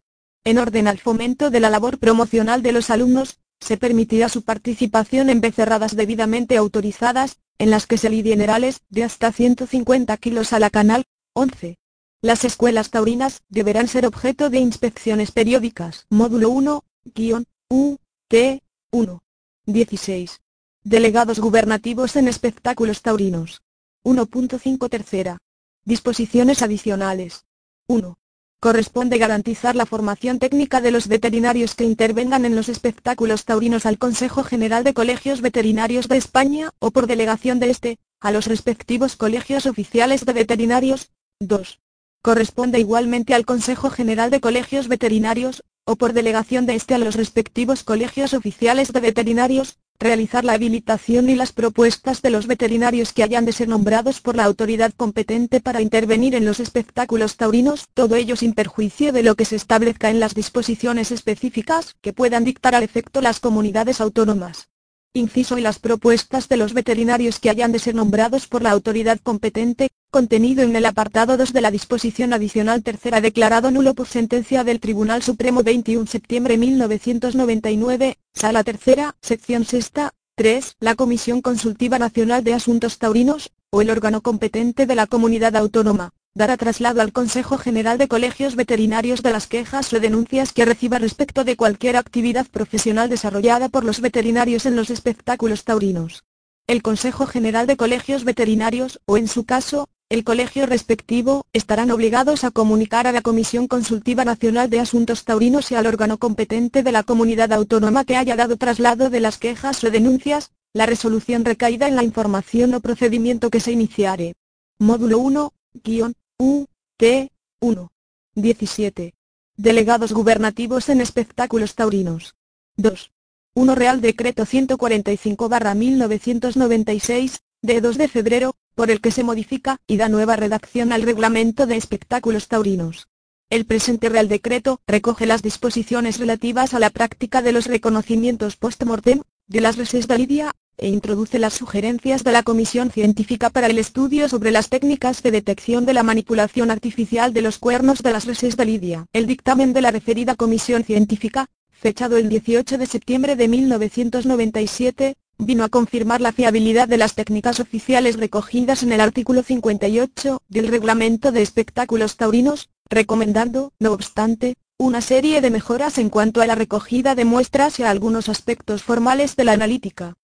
[0.45, 5.31] En orden al fomento de la labor promocional de los alumnos, se permitirá su participación
[5.31, 10.59] en becerradas debidamente autorizadas, en las que se lidien herales de hasta 150 kilos a
[10.59, 11.05] la canal.
[11.33, 11.79] 11.
[12.21, 16.05] Las escuelas taurinas deberán ser objeto de inspecciones periódicas.
[16.11, 17.97] Módulo 1, guion, U,
[18.29, 19.23] T, 1.
[19.65, 20.43] 16.
[20.83, 23.63] Delegados gubernativos en espectáculos taurinos.
[24.05, 25.39] 1.5 tercera.
[25.87, 27.47] Disposiciones adicionales.
[27.87, 28.19] 1.
[28.61, 33.97] Corresponde garantizar la formación técnica de los veterinarios que intervengan en los espectáculos taurinos al
[33.97, 39.17] Consejo General de Colegios Veterinarios de España o por delegación de este, a los respectivos
[39.17, 41.11] colegios oficiales de veterinarios.
[41.41, 41.81] 2.
[42.21, 47.15] Corresponde igualmente al Consejo General de Colegios Veterinarios, o por delegación de este a los
[47.15, 53.23] respectivos colegios oficiales de veterinarios, realizar la habilitación y las propuestas de los veterinarios que
[53.23, 58.17] hayan de ser nombrados por la autoridad competente para intervenir en los espectáculos taurinos, todo
[58.17, 62.75] ello sin perjuicio de lo que se establezca en las disposiciones específicas que puedan dictar
[62.75, 64.69] al efecto las comunidades autónomas
[65.15, 69.21] inciso y las propuestas de los veterinarios que hayan de ser nombrados por la autoridad
[69.23, 74.65] competente, contenido en el apartado 2 de la disposición adicional tercera declarado nulo por sentencia
[74.65, 80.75] del Tribunal Supremo 21 septiembre 1999, Sala Tercera, Sección Sexta, 3.
[80.81, 86.13] La Comisión Consultiva Nacional de Asuntos Taurinos, o el órgano competente de la comunidad autónoma,
[86.35, 90.99] dará traslado al Consejo General de Colegios Veterinarios de las quejas o denuncias que reciba
[90.99, 96.25] respecto de cualquier actividad profesional desarrollada por los veterinarios en los espectáculos taurinos.
[96.67, 102.43] El Consejo General de Colegios Veterinarios, o en su caso, el colegio respectivo, estarán obligados
[102.43, 106.93] a comunicar a la Comisión Consultiva Nacional de Asuntos Taurinos y al órgano competente de
[106.93, 111.87] la comunidad autónoma que haya dado traslado de las quejas o denuncias, la resolución recaída
[111.87, 114.35] en la información o procedimiento que se iniciare.
[114.79, 115.53] Módulo 1,
[115.85, 116.67] guion, U,
[116.97, 117.31] T,
[117.61, 117.93] 1.
[118.35, 119.15] 17.
[119.57, 122.35] Delegados gubernativos en espectáculos taurinos.
[122.77, 123.13] 2.
[123.55, 130.09] 1 Real Decreto 145-1996, de 2 de febrero, por el que se modifica y da
[130.09, 133.07] nueva redacción al reglamento de espectáculos taurinos.
[133.49, 139.23] El presente Real Decreto recoge las disposiciones relativas a la práctica de los reconocimientos post-mortem
[139.47, 143.79] de las reses de Lidia, e introduce las sugerencias de la Comisión Científica para el
[143.79, 148.25] Estudio sobre las técnicas de detección de la manipulación artificial de los cuernos de las
[148.25, 149.07] reses de Lidia.
[149.13, 155.65] El dictamen de la referida Comisión Científica, fechado el 18 de septiembre de 1997, vino
[155.65, 161.33] a confirmar la fiabilidad de las técnicas oficiales recogidas en el artículo 58 del Reglamento
[161.33, 167.15] de Espectáculos Taurinos, recomendando, no obstante, una serie de mejoras en cuanto a la recogida
[167.15, 170.15] de muestras y a algunos aspectos formales de la analítica.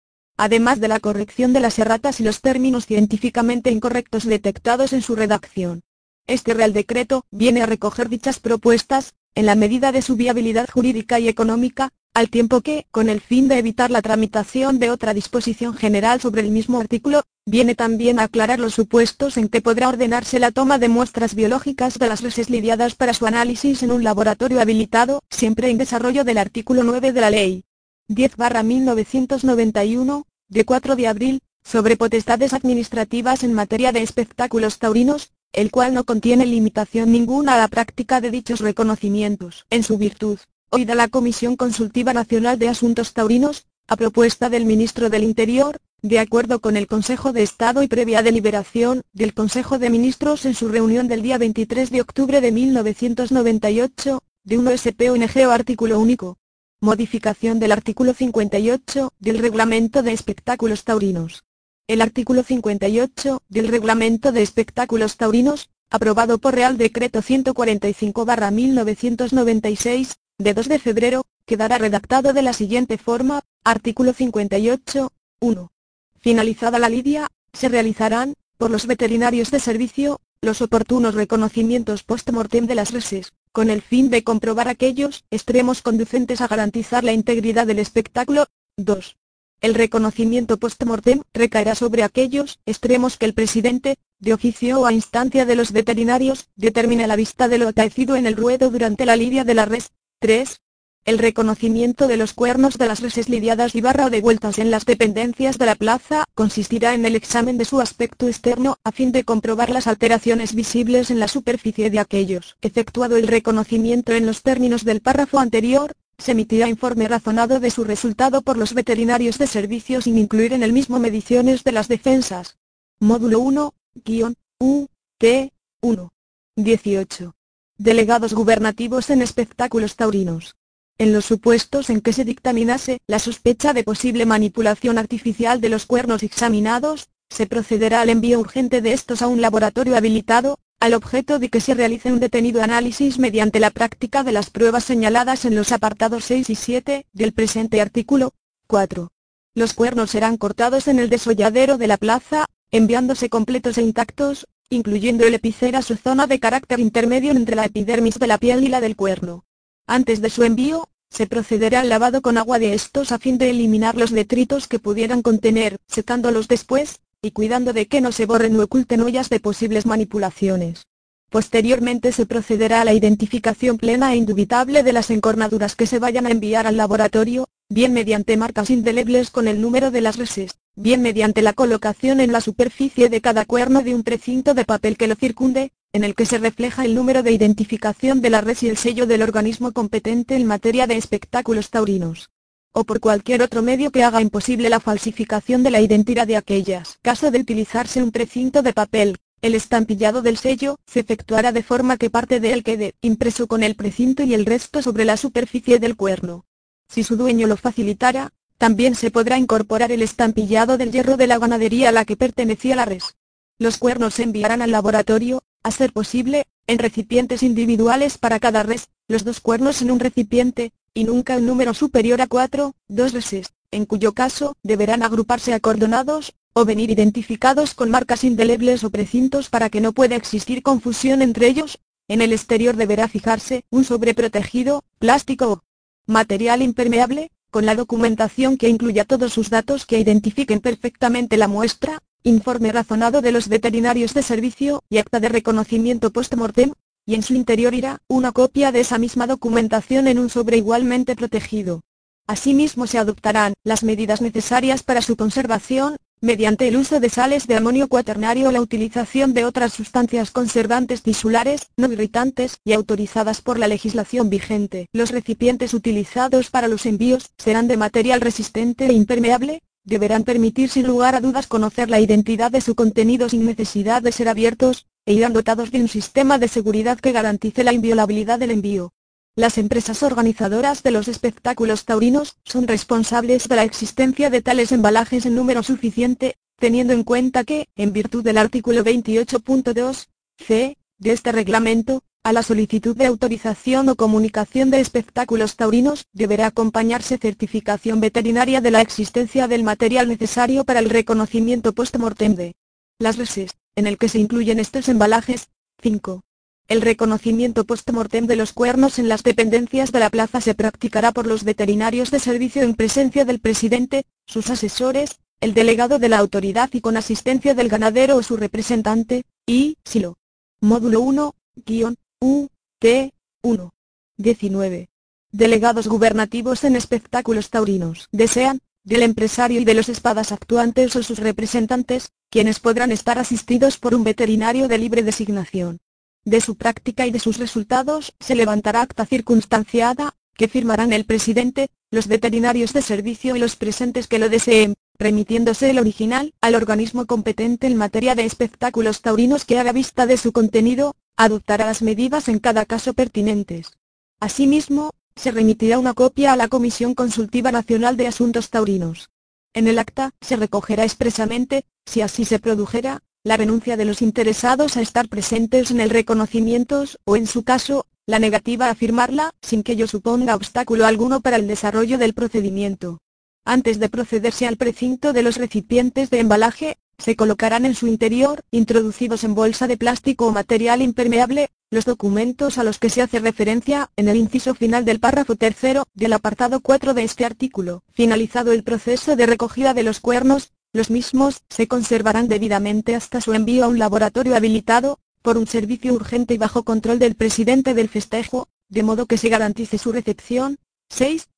[0.42, 5.14] Además de la corrección de las erratas y los términos científicamente incorrectos detectados en su
[5.14, 5.82] redacción.
[6.26, 11.20] Este Real Decreto viene a recoger dichas propuestas, en la medida de su viabilidad jurídica
[11.20, 15.74] y económica, al tiempo que, con el fin de evitar la tramitación de otra disposición
[15.74, 20.38] general sobre el mismo artículo, viene también a aclarar los supuestos en que podrá ordenarse
[20.38, 24.62] la toma de muestras biológicas de las reses lidiadas para su análisis en un laboratorio
[24.62, 27.64] habilitado, siempre en desarrollo del artículo 9 de la Ley
[28.10, 35.94] 10-1991, de 4 de abril, sobre potestades administrativas en materia de espectáculos taurinos, el cual
[35.94, 39.66] no contiene limitación ninguna a la práctica de dichos reconocimientos.
[39.70, 40.38] En su virtud,
[40.70, 46.18] oída la Comisión Consultiva Nacional de Asuntos Taurinos, a propuesta del Ministro del Interior, de
[46.18, 50.68] acuerdo con el Consejo de Estado y previa deliberación del Consejo de Ministros en su
[50.68, 56.38] reunión del día 23 de octubre de 1998, de 1 SPONG o artículo único.
[56.82, 61.44] Modificación del artículo 58 del Reglamento de Espectáculos Taurinos.
[61.86, 70.68] El artículo 58 del Reglamento de Espectáculos Taurinos, aprobado por Real Decreto 145-1996, de 2
[70.68, 75.72] de febrero, quedará redactado de la siguiente forma, artículo 58, 1.
[76.18, 82.74] Finalizada la lidia, se realizarán, por los veterinarios de servicio, los oportunos reconocimientos post-mortem de
[82.74, 87.78] las reses, con el fin de comprobar aquellos extremos conducentes a garantizar la integridad del
[87.78, 88.46] espectáculo.
[88.76, 89.16] 2.
[89.60, 95.44] El reconocimiento post-mortem recaerá sobre aquellos extremos que el presidente, de oficio o a instancia
[95.44, 99.44] de los veterinarios, determine la vista de lo acaecido en el ruedo durante la lidia
[99.44, 100.60] de la res, 3.
[101.06, 104.84] El reconocimiento de los cuernos de las reses lidiadas y barra o devueltas en las
[104.84, 109.24] dependencias de la plaza consistirá en el examen de su aspecto externo a fin de
[109.24, 112.56] comprobar las alteraciones visibles en la superficie de aquellos.
[112.60, 117.82] Efectuado el reconocimiento en los términos del párrafo anterior, se emitirá informe razonado de su
[117.84, 122.58] resultado por los veterinarios de servicio sin incluir en el mismo mediciones de las defensas.
[123.00, 123.72] Módulo 1,
[124.04, 124.86] guion, U,
[125.16, 126.12] T, 1.
[126.56, 127.34] 18.
[127.78, 130.56] Delegados gubernativos en espectáculos taurinos.
[131.00, 135.86] En los supuestos en que se dictaminase la sospecha de posible manipulación artificial de los
[135.86, 141.38] cuernos examinados, se procederá al envío urgente de estos a un laboratorio habilitado, al objeto
[141.38, 145.54] de que se realice un detenido análisis mediante la práctica de las pruebas señaladas en
[145.54, 148.34] los apartados 6 y 7 del presente artículo
[148.66, 149.10] 4.
[149.54, 155.24] Los cuernos serán cortados en el desolladero de la plaza, enviándose completos e intactos, incluyendo
[155.24, 158.82] el epicera su zona de carácter intermedio entre la epidermis de la piel y la
[158.82, 159.46] del cuerno.
[159.90, 163.50] Antes de su envío, se procederá al lavado con agua de estos a fin de
[163.50, 168.54] eliminar los detritos que pudieran contener, secándolos después, y cuidando de que no se borren
[168.54, 170.86] o oculten huellas de posibles manipulaciones.
[171.28, 176.26] Posteriormente se procederá a la identificación plena e indubitable de las encornaduras que se vayan
[176.26, 181.02] a enviar al laboratorio, bien mediante marcas indelebles con el número de las reses, bien
[181.02, 185.08] mediante la colocación en la superficie de cada cuerno de un precinto de papel que
[185.08, 188.68] lo circunde, en el que se refleja el número de identificación de la res y
[188.68, 192.30] el sello del organismo competente en materia de espectáculos taurinos.
[192.72, 196.98] O por cualquier otro medio que haga imposible la falsificación de la identidad de aquellas.
[197.02, 201.96] Caso de utilizarse un precinto de papel, el estampillado del sello se efectuará de forma
[201.96, 205.78] que parte de él quede impreso con el precinto y el resto sobre la superficie
[205.78, 206.44] del cuerno.
[206.88, 211.38] Si su dueño lo facilitara, también se podrá incorporar el estampillado del hierro de la
[211.38, 213.16] ganadería a la que pertenecía la res.
[213.58, 218.88] Los cuernos se enviarán al laboratorio, a ser posible, en recipientes individuales para cada res,
[219.08, 223.52] los dos cuernos en un recipiente, y nunca un número superior a cuatro, dos reses,
[223.70, 229.70] en cuyo caso, deberán agruparse acordonados, o venir identificados con marcas indelebles o precintos para
[229.70, 235.52] que no pueda existir confusión entre ellos, en el exterior deberá fijarse un sobreprotegido, plástico
[235.52, 235.62] o
[236.06, 242.00] material impermeable, con la documentación que incluya todos sus datos que identifiquen perfectamente la muestra,
[242.22, 246.72] informe razonado de los veterinarios de servicio y acta de reconocimiento post-mortem,
[247.06, 251.16] y en su interior irá una copia de esa misma documentación en un sobre igualmente
[251.16, 251.82] protegido.
[252.26, 257.56] Asimismo se adoptarán las medidas necesarias para su conservación, mediante el uso de sales de
[257.56, 263.58] amonio cuaternario o la utilización de otras sustancias conservantes tisulares, no irritantes, y autorizadas por
[263.58, 264.86] la legislación vigente.
[264.92, 270.86] Los recipientes utilizados para los envíos, serán de material resistente e impermeable, deberán permitir sin
[270.86, 275.14] lugar a dudas conocer la identidad de su contenido sin necesidad de ser abiertos, e
[275.14, 278.92] irán dotados de un sistema de seguridad que garantice la inviolabilidad del envío.
[279.36, 285.24] Las empresas organizadoras de los espectáculos taurinos son responsables de la existencia de tales embalajes
[285.24, 291.32] en número suficiente, teniendo en cuenta que, en virtud del artículo 28.2 c de este
[291.32, 298.60] reglamento, a la solicitud de autorización o comunicación de espectáculos taurinos deberá acompañarse certificación veterinaria
[298.60, 302.54] de la existencia del material necesario para el reconocimiento post-mortem de
[302.98, 305.48] las reses, en el que se incluyen estos embalajes.
[305.82, 306.22] 5.
[306.68, 311.26] El reconocimiento post-mortem de los cuernos en las dependencias de la plaza se practicará por
[311.26, 316.68] los veterinarios de servicio en presencia del presidente, sus asesores, el delegado de la autoridad
[316.74, 320.18] y con asistencia del ganadero o su representante, y, silo.
[320.60, 322.48] Módulo 1, guion, U,
[322.78, 323.74] T, 1.
[324.18, 324.90] 19.
[325.32, 328.08] Delegados gubernativos en espectáculos taurinos.
[328.12, 333.78] Desean, del empresario y de los espadas actuantes o sus representantes, quienes podrán estar asistidos
[333.78, 335.78] por un veterinario de libre designación.
[336.26, 341.68] De su práctica y de sus resultados se levantará acta circunstanciada, que firmarán el presidente,
[341.90, 347.06] los veterinarios de servicio y los presentes que lo deseen, remitiéndose el original al organismo
[347.06, 350.94] competente en materia de espectáculos taurinos que haga vista de su contenido,
[351.24, 353.78] adoptará las medidas en cada caso pertinentes.
[354.20, 359.10] Asimismo, se remitirá una copia a la Comisión Consultiva Nacional de Asuntos Taurinos.
[359.52, 364.78] En el acta se recogerá expresamente, si así se produjera, la renuncia de los interesados
[364.78, 369.62] a estar presentes en el reconocimiento, o en su caso, la negativa a firmarla, sin
[369.62, 373.02] que ello suponga obstáculo alguno para el desarrollo del procedimiento.
[373.44, 378.42] Antes de procederse al precinto de los recipientes de embalaje, se colocarán en su interior,
[378.50, 383.18] introducidos en bolsa de plástico o material impermeable, los documentos a los que se hace
[383.18, 387.82] referencia en el inciso final del párrafo tercero del apartado 4 de este artículo.
[387.92, 393.34] Finalizado el proceso de recogida de los cuernos, los mismos se conservarán debidamente hasta su
[393.34, 397.88] envío a un laboratorio habilitado, por un servicio urgente y bajo control del presidente del
[397.88, 400.58] festejo, de modo que se garantice su recepción.
[400.90, 401.28] 6.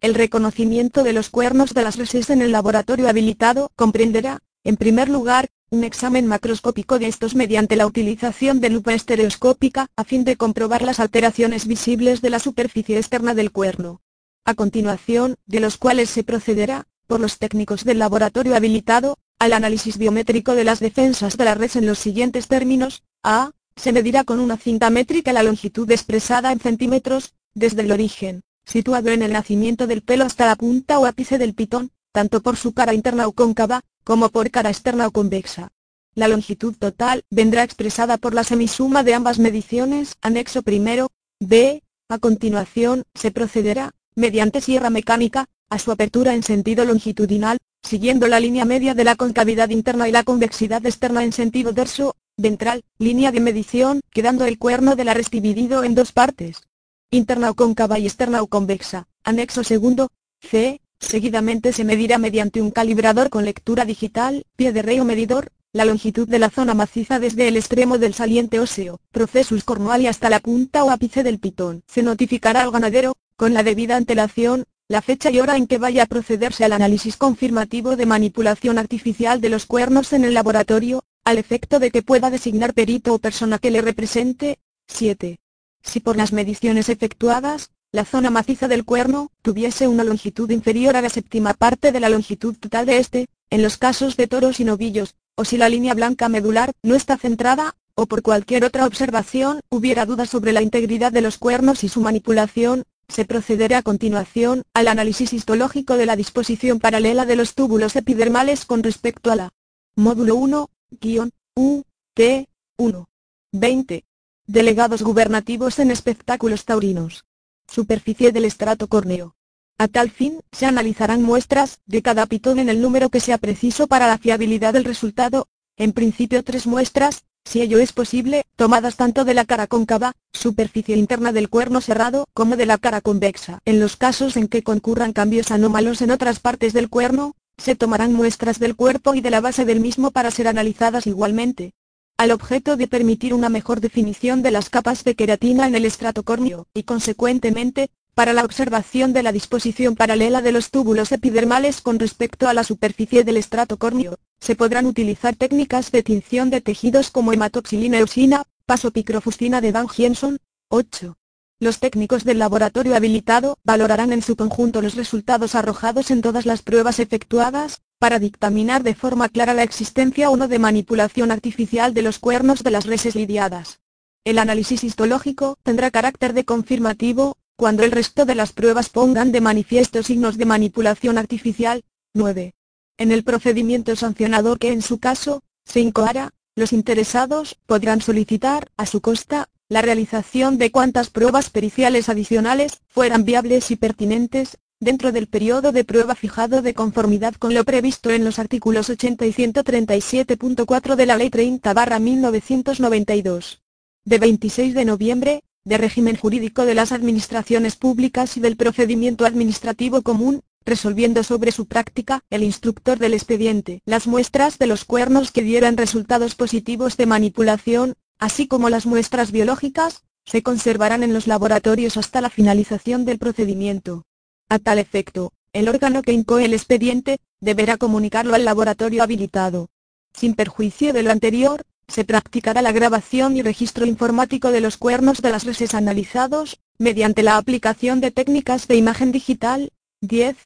[0.00, 5.08] El reconocimiento de los cuernos de las reses en el laboratorio habilitado comprenderá, en primer
[5.08, 10.36] lugar, un examen macroscópico de estos mediante la utilización de lupa estereoscópica a fin de
[10.36, 14.00] comprobar las alteraciones visibles de la superficie externa del cuerno.
[14.44, 19.98] A continuación, de los cuales se procederá, por los técnicos del laboratorio habilitado, al análisis
[19.98, 23.52] biométrico de las defensas de la red en los siguientes términos, a.
[23.76, 29.10] Se medirá con una cinta métrica la longitud expresada en centímetros, desde el origen, situado
[29.10, 32.72] en el nacimiento del pelo hasta la punta o ápice del pitón, tanto por su
[32.72, 35.72] cara interna o cóncava, como por cara externa o convexa.
[36.14, 41.82] La longitud total vendrá expresada por la semisuma de ambas mediciones, anexo primero, b.
[42.08, 48.38] A continuación, se procederá, mediante sierra mecánica, a su apertura en sentido longitudinal, siguiendo la
[48.38, 53.32] línea media de la concavidad interna y la convexidad externa en sentido dorso, ventral, línea
[53.32, 56.62] de medición, quedando el cuerno de la res dividido en dos partes.
[57.10, 62.70] Interna o cóncava y externa o convexa, anexo segundo, C, seguidamente se medirá mediante un
[62.70, 67.18] calibrador con lectura digital, pie de rey o medidor, la longitud de la zona maciza
[67.18, 71.38] desde el extremo del saliente óseo, procesus cornual y hasta la punta o ápice del
[71.38, 71.82] pitón.
[71.86, 76.04] Se notificará al ganadero, con la debida antelación, la fecha y hora en que vaya
[76.04, 81.38] a procederse al análisis confirmativo de manipulación artificial de los cuernos en el laboratorio, al
[81.38, 84.58] efecto de que pueda designar perito o persona que le represente.
[84.86, 85.40] 7.
[85.82, 91.02] Si por las mediciones efectuadas, la zona maciza del cuerno tuviese una longitud inferior a
[91.02, 94.64] la séptima parte de la longitud total de este, en los casos de toros y
[94.64, 99.60] novillos, o si la línea blanca medular no está centrada, o por cualquier otra observación
[99.70, 104.62] hubiera duda sobre la integridad de los cuernos y su manipulación, se procederá a continuación
[104.74, 109.50] al análisis histológico de la disposición paralela de los túbulos epidermales con respecto a la
[109.94, 110.68] módulo 1,
[111.00, 111.82] guion, U,
[112.14, 113.08] T, 1.
[113.52, 114.04] 20.
[114.46, 117.25] Delegados gubernativos en espectáculos taurinos.
[117.68, 119.34] Superficie del estrato córneo.
[119.78, 123.86] A tal fin, se analizarán muestras de cada pitón en el número que sea preciso
[123.86, 129.24] para la fiabilidad del resultado, en principio tres muestras, si ello es posible, tomadas tanto
[129.24, 133.60] de la cara cóncava, superficie interna del cuerno cerrado, como de la cara convexa.
[133.64, 138.12] En los casos en que concurran cambios anómalos en otras partes del cuerno, se tomarán
[138.12, 141.72] muestras del cuerpo y de la base del mismo para ser analizadas igualmente.
[142.18, 146.22] Al objeto de permitir una mejor definición de las capas de queratina en el estrato
[146.22, 151.98] córneo, y consecuentemente, para la observación de la disposición paralela de los túbulos epidermales con
[151.98, 157.10] respecto a la superficie del estrato córneo, se podrán utilizar técnicas de tinción de tejidos
[157.10, 160.38] como hematoxilina eusina, pasopicrofuscina de Dan Jenson.
[160.68, 161.18] 8.
[161.60, 166.62] Los técnicos del laboratorio habilitado valorarán en su conjunto los resultados arrojados en todas las
[166.62, 172.02] pruebas efectuadas, para dictaminar de forma clara la existencia o no de manipulación artificial de
[172.02, 173.80] los cuernos de las reses lidiadas.
[174.24, 179.40] El análisis histológico tendrá carácter de confirmativo, cuando el resto de las pruebas pongan de
[179.40, 181.84] manifiesto signos de manipulación artificial.
[182.14, 182.54] 9.
[182.98, 188.86] En el procedimiento sancionador que en su caso, se incoara, los interesados podrán solicitar, a
[188.86, 195.26] su costa, la realización de cuantas pruebas periciales adicionales fueran viables y pertinentes, dentro del
[195.26, 200.96] periodo de prueba fijado de conformidad con lo previsto en los artículos 80 y 137.4
[200.96, 203.60] de la Ley 30-1992.
[204.04, 210.02] De 26 de noviembre, de régimen jurídico de las administraciones públicas y del procedimiento administrativo
[210.02, 213.80] común, resolviendo sobre su práctica, el instructor del expediente.
[213.86, 219.32] Las muestras de los cuernos que dieran resultados positivos de manipulación, así como las muestras
[219.32, 224.04] biológicas, se conservarán en los laboratorios hasta la finalización del procedimiento.
[224.48, 229.70] A tal efecto, el órgano que incoe el expediente, deberá comunicarlo al laboratorio habilitado.
[230.12, 235.20] Sin perjuicio de lo anterior, se practicará la grabación y registro informático de los cuernos
[235.20, 239.72] de las reses analizados, mediante la aplicación de técnicas de imagen digital.
[240.00, 240.36] 10.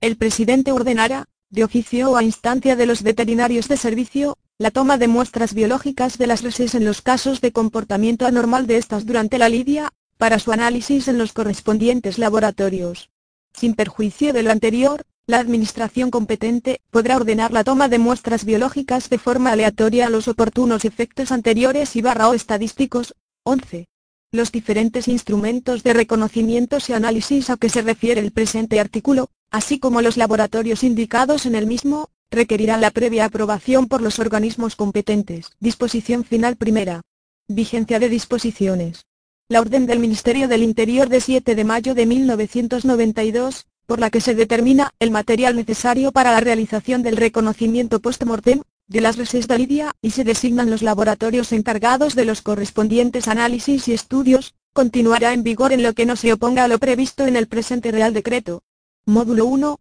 [0.00, 4.98] El presidente ordenará, de oficio o a instancia de los veterinarios de servicio, la toma
[4.98, 9.38] de muestras biológicas de las reses en los casos de comportamiento anormal de estas durante
[9.38, 13.10] la lidia, para su análisis en los correspondientes laboratorios.
[13.58, 19.08] Sin perjuicio de lo anterior, la administración competente podrá ordenar la toma de muestras biológicas
[19.08, 23.14] de forma aleatoria a los oportunos efectos anteriores y barra o estadísticos.
[23.44, 23.86] 11.
[24.30, 29.78] Los diferentes instrumentos de reconocimiento y análisis a que se refiere el presente artículo, así
[29.78, 35.52] como los laboratorios indicados en el mismo, requerirá la previa aprobación por los organismos competentes.
[35.60, 37.00] Disposición final primera.
[37.48, 39.06] Vigencia de disposiciones.
[39.48, 44.20] La orden del Ministerio del Interior de 7 de mayo de 1992, por la que
[44.20, 49.56] se determina el material necesario para la realización del reconocimiento post-mortem de las reses de
[49.56, 55.44] Lidia y se designan los laboratorios encargados de los correspondientes análisis y estudios, continuará en
[55.44, 58.64] vigor en lo que no se oponga a lo previsto en el presente Real Decreto.
[59.04, 59.78] Módulo 1,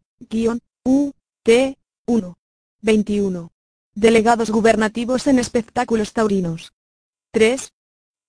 [0.83, 1.11] U,
[1.41, 2.37] T, 1.
[2.81, 3.51] 21.
[3.95, 6.71] Delegados gubernativos en espectáculos taurinos.
[7.31, 7.73] 3.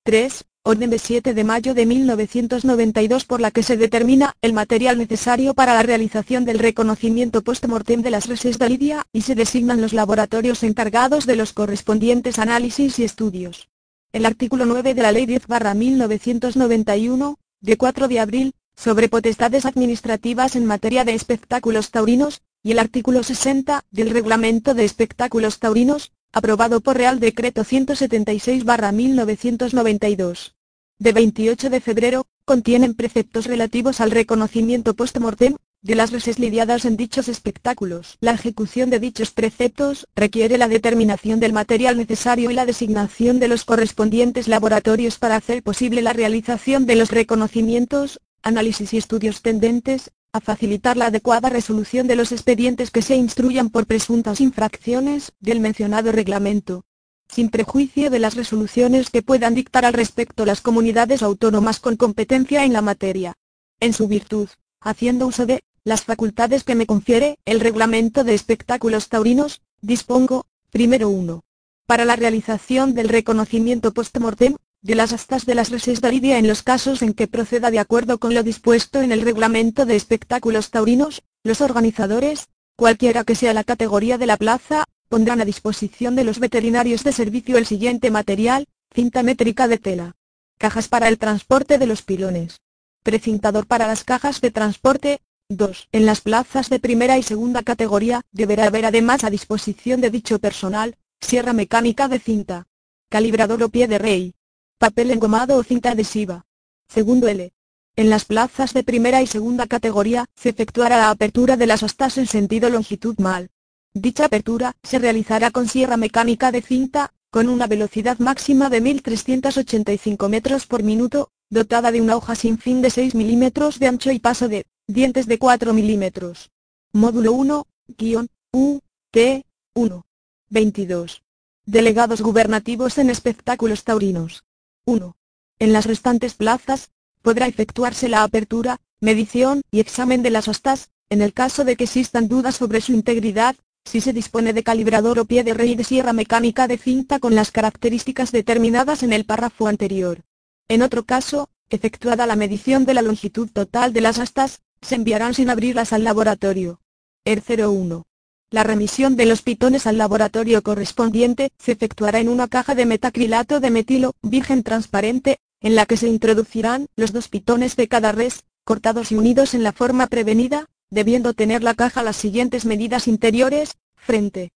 [0.02, 0.44] 3.
[0.68, 5.54] Orden de 7 de mayo de 1992 por la que se determina el material necesario
[5.54, 9.92] para la realización del reconocimiento post-mortem de las reses de Lidia y se designan los
[9.92, 13.68] laboratorios encargados de los correspondientes análisis y estudios.
[14.10, 20.66] El artículo 9 de la Ley 10-1991, de 4 de abril, sobre potestades administrativas en
[20.66, 26.96] materia de espectáculos taurinos, y el artículo 60 del Reglamento de Espectáculos Taurinos, aprobado por
[26.96, 30.55] Real Decreto 176-1992.
[30.98, 36.96] De 28 de febrero, contienen preceptos relativos al reconocimiento post-mortem, de las reses lidiadas en
[36.96, 38.16] dichos espectáculos.
[38.20, 43.48] La ejecución de dichos preceptos requiere la determinación del material necesario y la designación de
[43.48, 50.12] los correspondientes laboratorios para hacer posible la realización de los reconocimientos, análisis y estudios tendentes,
[50.32, 55.60] a facilitar la adecuada resolución de los expedientes que se instruyan por presuntas infracciones del
[55.60, 56.84] mencionado reglamento.
[57.28, 62.64] Sin prejuicio de las resoluciones que puedan dictar al respecto las comunidades autónomas con competencia
[62.64, 63.34] en la materia.
[63.80, 64.48] En su virtud,
[64.80, 71.08] haciendo uso de las facultades que me confiere el reglamento de espectáculos taurinos, dispongo, primero
[71.08, 71.44] uno.
[71.86, 76.46] Para la realización del reconocimiento post-mortem, de las astas de las reses de lidia en
[76.46, 80.70] los casos en que proceda de acuerdo con lo dispuesto en el reglamento de espectáculos
[80.70, 86.24] taurinos, los organizadores, cualquiera que sea la categoría de la plaza, pondrán a disposición de
[86.24, 90.16] los veterinarios de servicio el siguiente material, cinta métrica de tela.
[90.58, 92.60] Cajas para el transporte de los pilones.
[93.02, 95.20] Precintador para las cajas de transporte.
[95.48, 95.88] 2.
[95.92, 100.40] En las plazas de primera y segunda categoría, deberá haber además a disposición de dicho
[100.40, 102.66] personal, sierra mecánica de cinta.
[103.08, 104.34] Calibrador o pie de rey
[104.78, 106.44] papel engomado o cinta adhesiva.
[106.88, 107.52] Segundo L.
[107.96, 112.18] En las plazas de primera y segunda categoría, se efectuará la apertura de las astas
[112.18, 113.50] en sentido longitud mal.
[113.98, 120.28] Dicha apertura, se realizará con sierra mecánica de cinta, con una velocidad máxima de 1385
[120.28, 124.18] metros por minuto, dotada de una hoja sin fin de 6 milímetros de ancho y
[124.18, 126.50] paso de dientes de 4 milímetros.
[126.92, 127.66] Módulo 1,
[127.96, 128.80] guion, U,
[129.10, 130.06] T, 1.
[130.50, 131.22] 22.
[131.64, 134.44] Delegados gubernativos en espectáculos taurinos.
[134.84, 135.16] 1.
[135.58, 136.90] En las restantes plazas,
[137.22, 141.84] podrá efectuarse la apertura, medición y examen de las astas, en el caso de que
[141.84, 143.56] existan dudas sobre su integridad,
[143.86, 147.34] si se dispone de calibrador o pie de rey de sierra mecánica de cinta con
[147.34, 150.22] las características determinadas en el párrafo anterior.
[150.68, 155.34] En otro caso, efectuada la medición de la longitud total de las astas, se enviarán
[155.34, 156.80] sin abrirlas al laboratorio.
[157.24, 158.04] ER 01.
[158.50, 163.58] La remisión de los pitones al laboratorio correspondiente se efectuará en una caja de metacrilato
[163.58, 168.44] de metilo virgen transparente, en la que se introducirán los dos pitones de cada res,
[168.64, 173.76] cortados y unidos en la forma prevenida, debiendo tener la caja las siguientes medidas interiores,
[173.96, 174.50] frente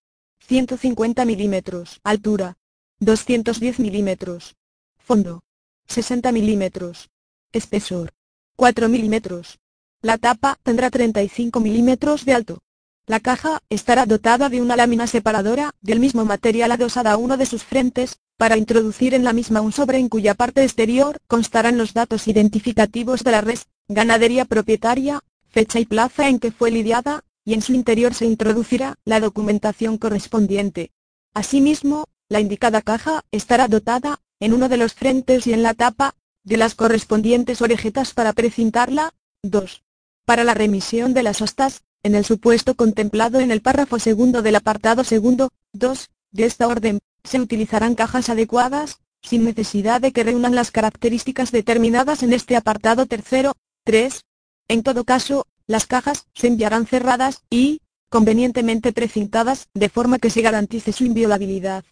[0.47, 2.57] 150 milímetros, altura
[3.01, 4.57] 210 milímetros,
[4.99, 5.43] fondo
[5.87, 7.11] 60 milímetros,
[7.53, 8.11] espesor
[8.57, 9.59] 4 milímetros.
[10.03, 12.59] La tapa tendrá 35 milímetros de alto.
[13.07, 17.47] La caja estará dotada de una lámina separadora del mismo material adosada a uno de
[17.47, 21.93] sus frentes, para introducir en la misma un sobre en cuya parte exterior constarán los
[21.93, 27.55] datos identificativos de la res, ganadería propietaria, fecha y plaza en que fue lidiada, y
[27.55, 30.93] en su interior se introducirá la documentación correspondiente.
[31.35, 36.15] Asimismo, la indicada caja estará dotada, en uno de los frentes y en la tapa,
[36.45, 39.13] de las correspondientes orejetas para precintarla.
[39.43, 39.83] 2.
[40.25, 44.57] Para la remisión de las astas, en el supuesto contemplado en el párrafo segundo del
[44.57, 50.55] apartado segundo, 2, de esta orden, se utilizarán cajas adecuadas, sin necesidad de que reúnan
[50.55, 53.53] las características determinadas en este apartado tercero.
[53.85, 54.23] 3.
[54.71, 60.43] En todo caso, las cajas se enviarán cerradas y, convenientemente precintadas, de forma que se
[60.43, 61.83] garantice su inviolabilidad.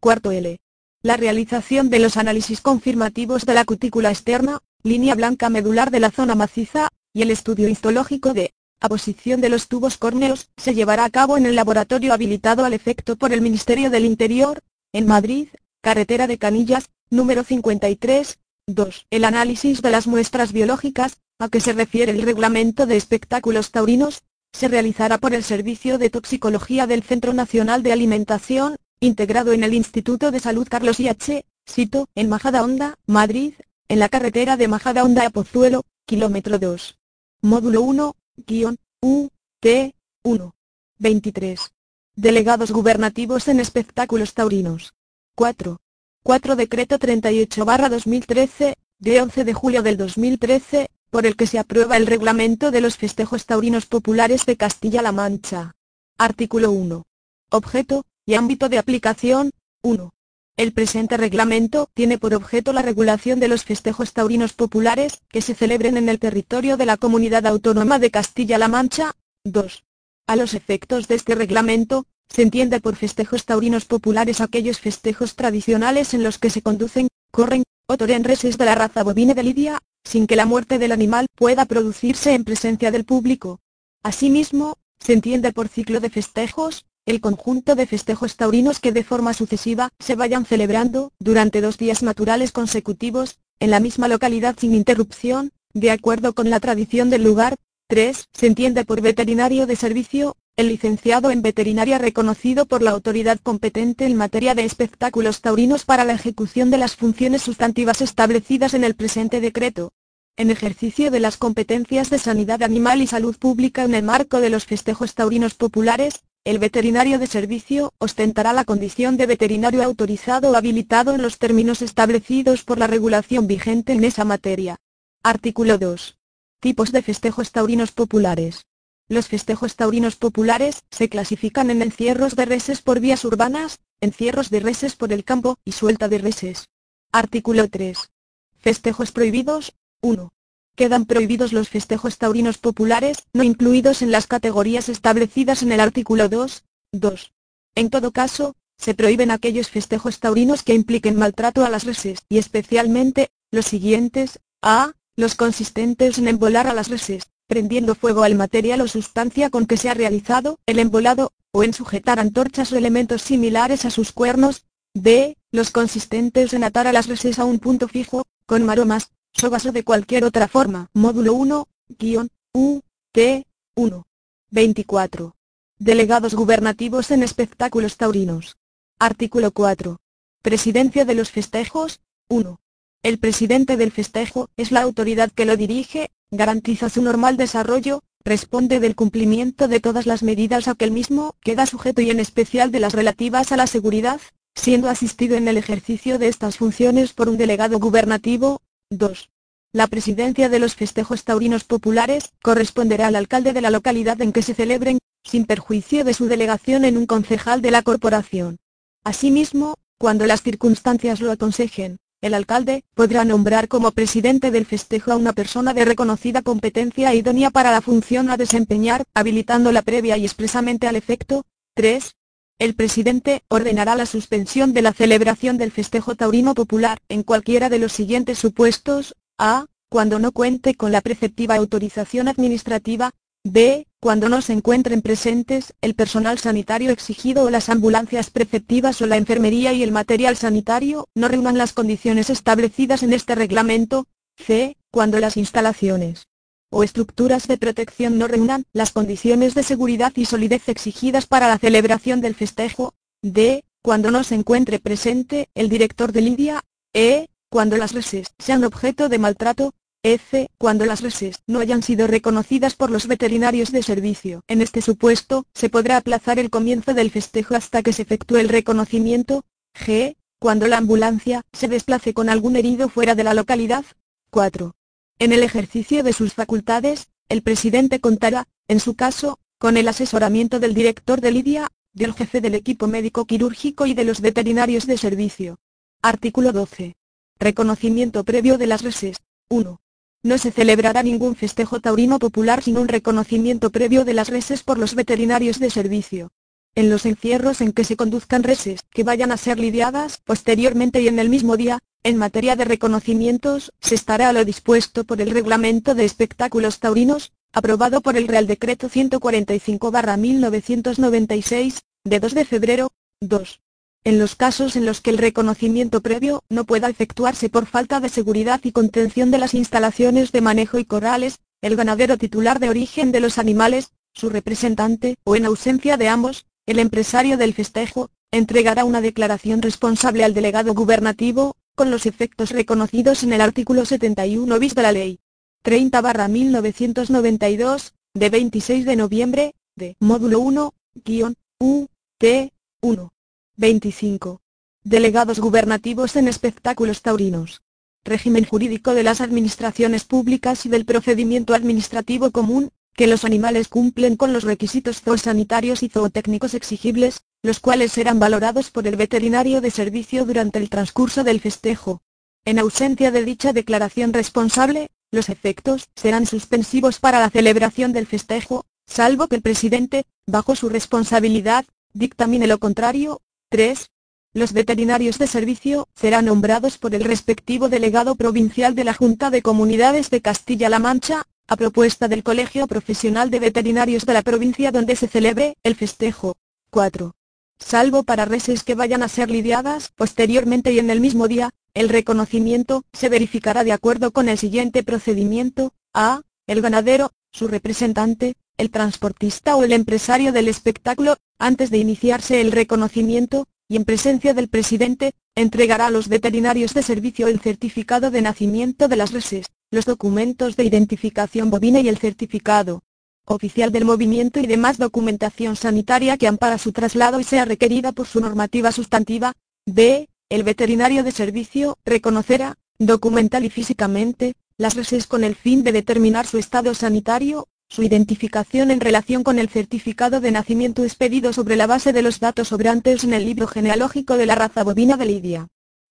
[0.00, 0.58] Cuarto L.
[1.02, 6.10] La realización de los análisis confirmativos de la cutícula externa, línea blanca medular de la
[6.10, 11.04] zona maciza, y el estudio histológico de a posición de los tubos córneos, se llevará
[11.04, 14.60] a cabo en el laboratorio habilitado al efecto por el Ministerio del Interior,
[14.94, 15.48] en Madrid,
[15.82, 19.06] carretera de Canillas, número 53, 2.
[19.10, 24.22] El análisis de las muestras biológicas, a que se refiere el reglamento de espectáculos taurinos,
[24.52, 29.74] se realizará por el Servicio de Toxicología del Centro Nacional de Alimentación, integrado en el
[29.74, 33.54] Instituto de Salud Carlos I.H., Sito, en Majadahonda, Madrid,
[33.88, 36.98] en la carretera de Majadahonda a Pozuelo, kilómetro 2.
[37.42, 38.14] Módulo 1,
[38.46, 39.28] guion, U,
[39.60, 40.54] T, 1.
[40.98, 41.72] 23.
[42.14, 44.94] Delegados gubernativos en espectáculos taurinos.
[45.34, 45.81] 4.
[46.24, 51.96] 4 Decreto 38 2013, de 11 de julio del 2013, por el que se aprueba
[51.96, 55.74] el reglamento de los festejos taurinos populares de Castilla-La Mancha.
[56.16, 57.02] Artículo 1.
[57.50, 59.50] Objeto, y ámbito de aplicación,
[59.82, 60.14] 1.
[60.56, 65.56] El presente reglamento tiene por objeto la regulación de los festejos taurinos populares que se
[65.56, 69.16] celebren en el territorio de la Comunidad Autónoma de Castilla-La Mancha.
[69.42, 69.84] 2.
[70.28, 76.14] A los efectos de este reglamento, se entiende por festejos taurinos populares aquellos festejos tradicionales
[76.14, 80.26] en los que se conducen, corren, o reses de la raza bovina de Lidia, sin
[80.26, 83.60] que la muerte del animal pueda producirse en presencia del público.
[84.02, 89.34] Asimismo, se entiende por ciclo de festejos, el conjunto de festejos taurinos que de forma
[89.34, 95.50] sucesiva se vayan celebrando durante dos días naturales consecutivos, en la misma localidad sin interrupción,
[95.74, 97.56] de acuerdo con la tradición del lugar.
[97.88, 98.28] 3.
[98.32, 104.04] Se entiende por veterinario de servicio, el licenciado en veterinaria reconocido por la autoridad competente
[104.04, 108.94] en materia de espectáculos taurinos para la ejecución de las funciones sustantivas establecidas en el
[108.94, 109.92] presente decreto.
[110.36, 114.50] En ejercicio de las competencias de sanidad animal y salud pública en el marco de
[114.50, 120.56] los festejos taurinos populares, el veterinario de servicio ostentará la condición de veterinario autorizado o
[120.56, 124.76] habilitado en los términos establecidos por la regulación vigente en esa materia.
[125.22, 126.18] Artículo 2.
[126.60, 128.66] Tipos de festejos taurinos populares.
[129.08, 134.60] Los festejos taurinos populares se clasifican en encierros de reses por vías urbanas, encierros de
[134.60, 136.68] reses por el campo y suelta de reses.
[137.12, 138.10] Artículo 3.
[138.58, 139.74] Festejos prohibidos.
[140.00, 140.32] 1.
[140.74, 146.28] Quedan prohibidos los festejos taurinos populares, no incluidos en las categorías establecidas en el artículo
[146.28, 146.64] 2.
[146.92, 147.32] 2.
[147.74, 152.38] En todo caso, se prohíben aquellos festejos taurinos que impliquen maltrato a las reses, y
[152.38, 154.92] especialmente, los siguientes, a.
[155.14, 159.76] Los consistentes en embolar a las reses, prendiendo fuego al material o sustancia con que
[159.76, 164.64] se ha realizado el embolado, o en sujetar antorchas o elementos similares a sus cuernos.
[164.94, 165.36] b.
[165.50, 169.72] Los consistentes en atar a las reses a un punto fijo, con maromas, Sogas o
[169.72, 170.88] de cualquier otra forma.
[170.94, 172.80] Módulo 1, guion, U,
[173.12, 174.06] T, 1.
[174.50, 175.36] 24.
[175.78, 178.56] Delegados gubernativos en espectáculos taurinos.
[178.98, 180.00] Artículo 4.
[180.40, 182.00] Presidencia de los festejos.
[182.28, 182.60] 1.
[183.02, 188.80] El presidente del festejo es la autoridad que lo dirige, garantiza su normal desarrollo, responde
[188.80, 192.72] del cumplimiento de todas las medidas a que el mismo queda sujeto y en especial
[192.72, 194.20] de las relativas a la seguridad,
[194.54, 198.60] siendo asistido en el ejercicio de estas funciones por un delegado gubernativo,
[198.90, 199.30] 2.
[199.74, 204.42] La presidencia de los festejos taurinos populares corresponderá al alcalde de la localidad en que
[204.42, 208.58] se celebren, sin perjuicio de su delegación en un concejal de la corporación.
[209.04, 215.16] Asimismo, cuando las circunstancias lo aconsejen, el alcalde podrá nombrar como presidente del festejo a
[215.16, 220.86] una persona de reconocida competencia idónea para la función a desempeñar, habilitándola previa y expresamente
[220.86, 221.44] al efecto.
[221.74, 222.14] 3.
[222.60, 227.80] El presidente ordenará la suspensión de la celebración del festejo taurino popular en cualquiera de
[227.80, 229.16] los siguientes supuestos.
[229.36, 229.66] A.
[229.88, 233.10] Cuando no cuente con la preceptiva autorización administrativa.
[233.44, 233.88] B.
[234.00, 239.16] Cuando no se encuentren presentes el personal sanitario exigido o las ambulancias preceptivas o la
[239.16, 244.06] enfermería y el material sanitario no reúnan las condiciones establecidas en este reglamento.
[244.36, 244.76] C.
[244.90, 246.26] Cuando las instalaciones
[246.70, 251.58] o estructuras de protección no reúnan las condiciones de seguridad y solidez exigidas para la
[251.58, 252.94] celebración del festejo.
[253.22, 253.64] D.
[253.82, 256.64] Cuando no se encuentre presente el director de Lidia.
[256.94, 257.28] E.
[257.50, 259.74] Cuando las reses sean objeto de maltrato,
[260.04, 260.48] F.
[260.58, 264.42] Cuando las reses no hayan sido reconocidas por los veterinarios de servicio.
[264.48, 268.48] En este supuesto, se podrá aplazar el comienzo del festejo hasta que se efectúe el
[268.48, 269.44] reconocimiento.
[269.74, 270.16] G.
[270.40, 273.84] Cuando la ambulancia se desplace con algún herido fuera de la localidad.
[274.30, 274.74] 4.
[275.20, 280.58] En el ejercicio de sus facultades, el presidente contará, en su caso, con el asesoramiento
[280.58, 284.98] del director de Lidia, del jefe del equipo médico quirúrgico y de los veterinarios de
[284.98, 285.60] servicio.
[286.02, 286.96] Artículo 12.
[287.38, 289.18] Reconocimiento previo de las reses.
[289.48, 289.81] 1.
[290.24, 294.78] No se celebrará ningún festejo taurino popular sin un reconocimiento previo de las reses por
[294.78, 296.30] los veterinarios de servicio.
[296.76, 301.08] En los encierros en que se conduzcan reses que vayan a ser lidiadas posteriormente y
[301.08, 305.30] en el mismo día, en materia de reconocimientos, se estará a lo dispuesto por el
[305.30, 313.60] Reglamento de Espectáculos Taurinos, aprobado por el Real Decreto 145-1996, de 2 de febrero, 2.
[314.04, 318.08] En los casos en los que el reconocimiento previo no pueda efectuarse por falta de
[318.08, 323.12] seguridad y contención de las instalaciones de manejo y corrales, el ganadero titular de origen
[323.12, 328.84] de los animales, su representante, o en ausencia de ambos, el empresario del festejo, entregará
[328.84, 334.74] una declaración responsable al delegado gubernativo, con los efectos reconocidos en el artículo 71 bis
[334.74, 335.20] de la Ley
[335.64, 340.74] 30-1992, de 26 de noviembre, de módulo 1,
[341.04, 341.86] guion, U,
[342.18, 343.12] T, 1.
[343.56, 344.40] 25.
[344.82, 347.60] Delegados gubernativos en espectáculos taurinos.
[348.02, 354.16] Régimen jurídico de las administraciones públicas y del procedimiento administrativo común, que los animales cumplen
[354.16, 359.70] con los requisitos zoosanitarios y zootécnicos exigibles, los cuales serán valorados por el veterinario de
[359.70, 362.00] servicio durante el transcurso del festejo.
[362.46, 368.64] En ausencia de dicha declaración responsable, los efectos serán suspensivos para la celebración del festejo,
[368.86, 373.20] salvo que el presidente, bajo su responsabilidad, dictamine lo contrario,
[373.52, 373.90] 3.
[374.32, 379.42] Los veterinarios de servicio serán nombrados por el respectivo delegado provincial de la Junta de
[379.42, 384.96] Comunidades de Castilla-La Mancha, a propuesta del Colegio Profesional de Veterinarios de la provincia donde
[384.96, 386.34] se celebre el festejo.
[386.70, 387.14] 4.
[387.58, 391.90] Salvo para reses que vayan a ser lidiadas posteriormente y en el mismo día, el
[391.90, 395.74] reconocimiento se verificará de acuerdo con el siguiente procedimiento.
[395.92, 396.22] A.
[396.46, 402.52] El ganadero, su representante, el transportista o el empresario del espectáculo, antes de iniciarse el
[402.52, 408.22] reconocimiento, y en presencia del presidente, entregará a los veterinarios de servicio el certificado de
[408.22, 412.84] nacimiento de las reses, los documentos de identificación bovina y el certificado
[413.24, 418.06] oficial del movimiento y demás documentación sanitaria que ampara su traslado y sea requerida por
[418.06, 419.32] su normativa sustantiva.
[419.66, 420.08] B.
[420.28, 426.26] El veterinario de servicio reconocerá, documental y físicamente, las reses con el fin de determinar
[426.26, 431.66] su estado sanitario, su identificación en relación con el certificado de nacimiento expedido sobre la
[431.66, 435.48] base de los datos sobrantes en el libro genealógico de la raza bovina de Lidia.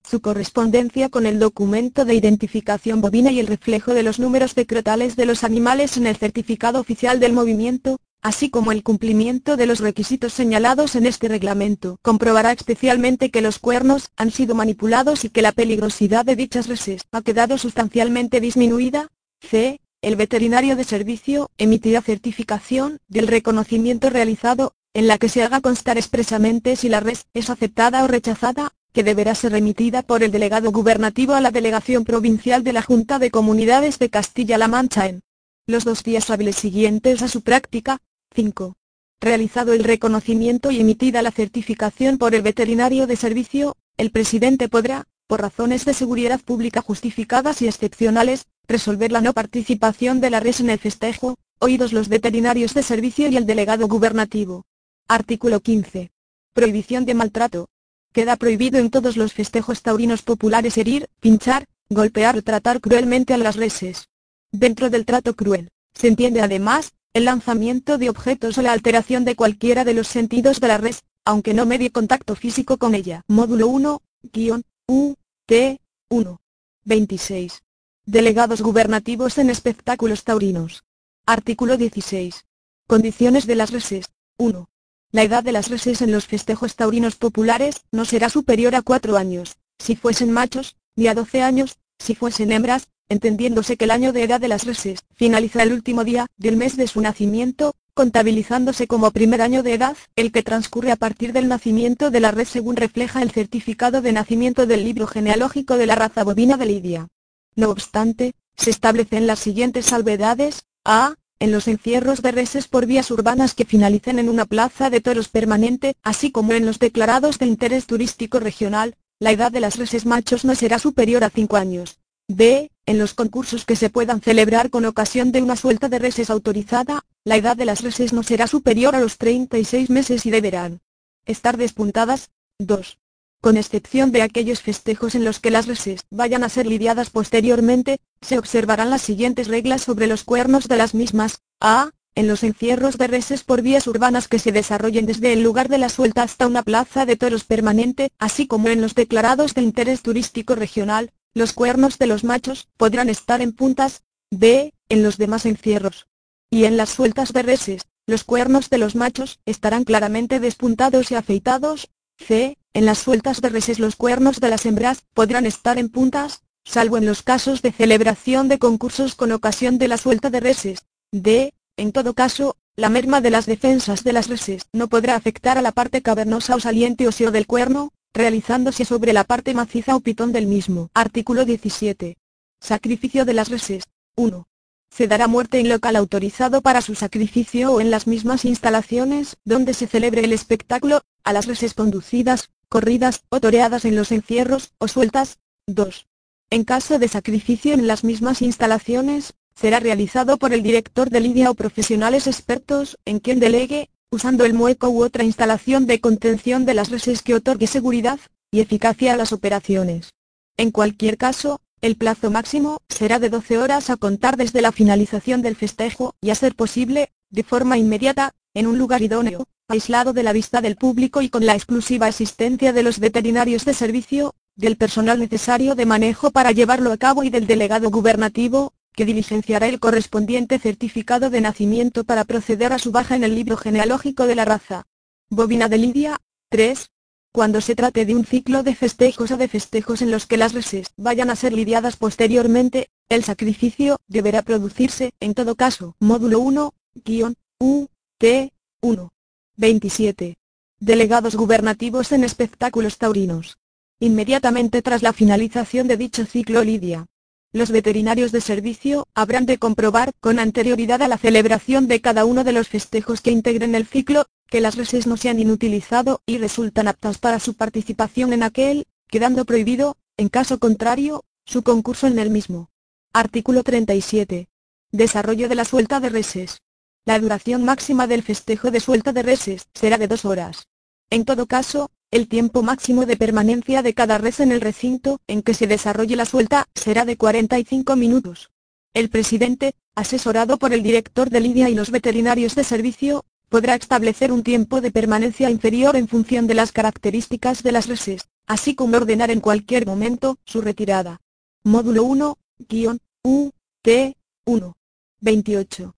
[0.07, 5.15] Su correspondencia con el documento de identificación bovina y el reflejo de los números decretales
[5.15, 9.79] de los animales en el certificado oficial del movimiento, así como el cumplimiento de los
[9.79, 11.97] requisitos señalados en este reglamento.
[12.03, 17.01] Comprobará especialmente que los cuernos han sido manipulados y que la peligrosidad de dichas reses
[17.11, 19.07] ha quedado sustancialmente disminuida.
[19.39, 25.61] C el veterinario de servicio emitirá certificación del reconocimiento realizado, en la que se haga
[25.61, 30.31] constar expresamente si la res es aceptada o rechazada, que deberá ser remitida por el
[30.31, 35.21] delegado gubernativo a la delegación provincial de la Junta de Comunidades de Castilla-La Mancha en
[35.67, 37.99] los dos días hábiles siguientes a su práctica.
[38.35, 38.75] 5.
[39.21, 45.05] Realizado el reconocimiento y emitida la certificación por el veterinario de servicio, el presidente podrá,
[45.31, 50.59] por razones de seguridad pública justificadas y excepcionales, resolver la no participación de la res
[50.59, 54.65] en el festejo, oídos los veterinarios de servicio y el delegado gubernativo.
[55.07, 56.11] Artículo 15.
[56.51, 57.69] Prohibición de maltrato.
[58.11, 63.37] Queda prohibido en todos los festejos taurinos populares herir, pinchar, golpear o tratar cruelmente a
[63.37, 64.09] las reses.
[64.51, 69.37] Dentro del trato cruel, se entiende además, el lanzamiento de objetos o la alteración de
[69.37, 73.23] cualquiera de los sentidos de la res, aunque no medie contacto físico con ella.
[73.29, 74.01] Módulo 1,
[74.33, 75.15] guion, U,
[75.45, 76.41] T, 1.
[76.85, 77.63] 26.
[78.05, 80.83] Delegados gubernativos en espectáculos taurinos.
[81.25, 82.45] Artículo 16.
[82.87, 84.05] Condiciones de las reses.
[84.37, 84.69] 1.
[85.11, 89.17] La edad de las reses en los festejos taurinos populares no será superior a 4
[89.17, 94.13] años, si fuesen machos, ni a 12 años, si fuesen hembras, entendiéndose que el año
[94.13, 98.87] de edad de las reses finaliza el último día del mes de su nacimiento, contabilizándose
[98.87, 102.49] como primer año de edad, el que transcurre a partir del nacimiento de la res
[102.49, 107.07] según refleja el certificado de nacimiento del libro genealógico de la raza bovina de Lidia.
[107.55, 111.15] No obstante, se establecen las siguientes salvedades, a.
[111.39, 115.27] En los encierros de reses por vías urbanas que finalicen en una plaza de toros
[115.27, 120.05] permanente, así como en los declarados de interés turístico regional, la edad de las reses
[120.05, 121.97] machos no será superior a 5 años.
[122.27, 122.69] B.
[122.85, 127.05] En los concursos que se puedan celebrar con ocasión de una suelta de reses autorizada,
[127.23, 130.81] la edad de las reses no será superior a los 36 meses y deberán
[131.25, 132.31] estar despuntadas.
[132.57, 132.99] 2.
[133.41, 137.99] Con excepción de aquellos festejos en los que las reses vayan a ser lidiadas posteriormente,
[138.21, 141.41] se observarán las siguientes reglas sobre los cuernos de las mismas.
[141.59, 141.91] A.
[142.13, 145.77] En los encierros de reses por vías urbanas que se desarrollen desde el lugar de
[145.77, 150.01] la suelta hasta una plaza de toros permanente, así como en los declarados de interés
[150.01, 154.73] turístico regional, los cuernos de los machos podrán estar en puntas, b.
[154.89, 156.10] en los demás encierros.
[156.53, 161.15] Y en las sueltas de reses, los cuernos de los machos estarán claramente despuntados y
[161.15, 162.57] afeitados, c.
[162.73, 166.97] en las sueltas de reses los cuernos de las hembras podrán estar en puntas, salvo
[166.97, 171.53] en los casos de celebración de concursos con ocasión de la suelta de reses, d.
[171.77, 175.61] en todo caso, la merma de las defensas de las reses no podrá afectar a
[175.61, 180.33] la parte cavernosa o saliente óseo del cuerno, realizándose sobre la parte maciza o pitón
[180.33, 180.89] del mismo.
[180.93, 182.17] Artículo 17.
[182.59, 183.85] Sacrificio de las reses.
[184.17, 184.50] 1.
[184.93, 189.73] Se dará muerte en local autorizado para su sacrificio o en las mismas instalaciones donde
[189.73, 194.87] se celebre el espectáculo, a las reses conducidas, corridas o toreadas en los encierros o
[194.87, 195.39] sueltas.
[195.67, 196.07] 2.
[196.49, 201.49] En caso de sacrificio en las mismas instalaciones, será realizado por el director de lidia
[201.49, 206.73] o profesionales expertos en quien delegue, usando el mueco u otra instalación de contención de
[206.73, 208.19] las reses que otorgue seguridad
[208.51, 210.11] y eficacia a las operaciones.
[210.57, 215.41] En cualquier caso, el plazo máximo será de 12 horas a contar desde la finalización
[215.41, 220.21] del festejo y a ser posible, de forma inmediata, en un lugar idóneo, aislado de
[220.21, 224.77] la vista del público y con la exclusiva asistencia de los veterinarios de servicio, del
[224.77, 229.79] personal necesario de manejo para llevarlo a cabo y del delegado gubernativo, que diligenciará el
[229.79, 234.45] correspondiente certificado de nacimiento para proceder a su baja en el libro genealógico de la
[234.45, 234.83] raza.
[235.29, 236.17] Bobina de Lidia,
[236.49, 236.90] 3.
[237.33, 240.53] Cuando se trate de un ciclo de festejos o de festejos en los que las
[240.53, 245.95] reses vayan a ser lidiadas posteriormente, el sacrificio deberá producirse, en todo caso.
[245.99, 246.73] Módulo 1,
[247.05, 248.51] guion, U, T,
[248.81, 249.13] 1.
[249.55, 250.37] 27.
[250.79, 253.59] Delegados gubernativos en espectáculos taurinos.
[253.99, 257.05] Inmediatamente tras la finalización de dicho ciclo lidia,
[257.53, 262.45] los veterinarios de servicio habrán de comprobar con anterioridad a la celebración de cada uno
[262.45, 266.37] de los festejos que integren el ciclo, que las reses no se han inutilizado y
[266.37, 272.19] resultan aptas para su participación en aquel, quedando prohibido, en caso contrario, su concurso en
[272.19, 272.69] el mismo.
[273.13, 274.49] Artículo 37.
[274.91, 276.61] Desarrollo de la suelta de reses.
[277.05, 280.67] La duración máxima del festejo de suelta de reses será de dos horas.
[281.09, 285.43] En todo caso, el tiempo máximo de permanencia de cada res en el recinto en
[285.43, 288.51] que se desarrolle la suelta será de 45 minutos.
[288.93, 294.31] El presidente, asesorado por el director de Lidia y los veterinarios de servicio, podrá establecer
[294.31, 298.95] un tiempo de permanencia inferior en función de las características de las reses, así como
[298.95, 301.19] ordenar en cualquier momento su retirada.
[301.65, 302.37] Módulo 1,
[302.69, 304.77] guion, U, T, 1.
[305.19, 305.89] 28.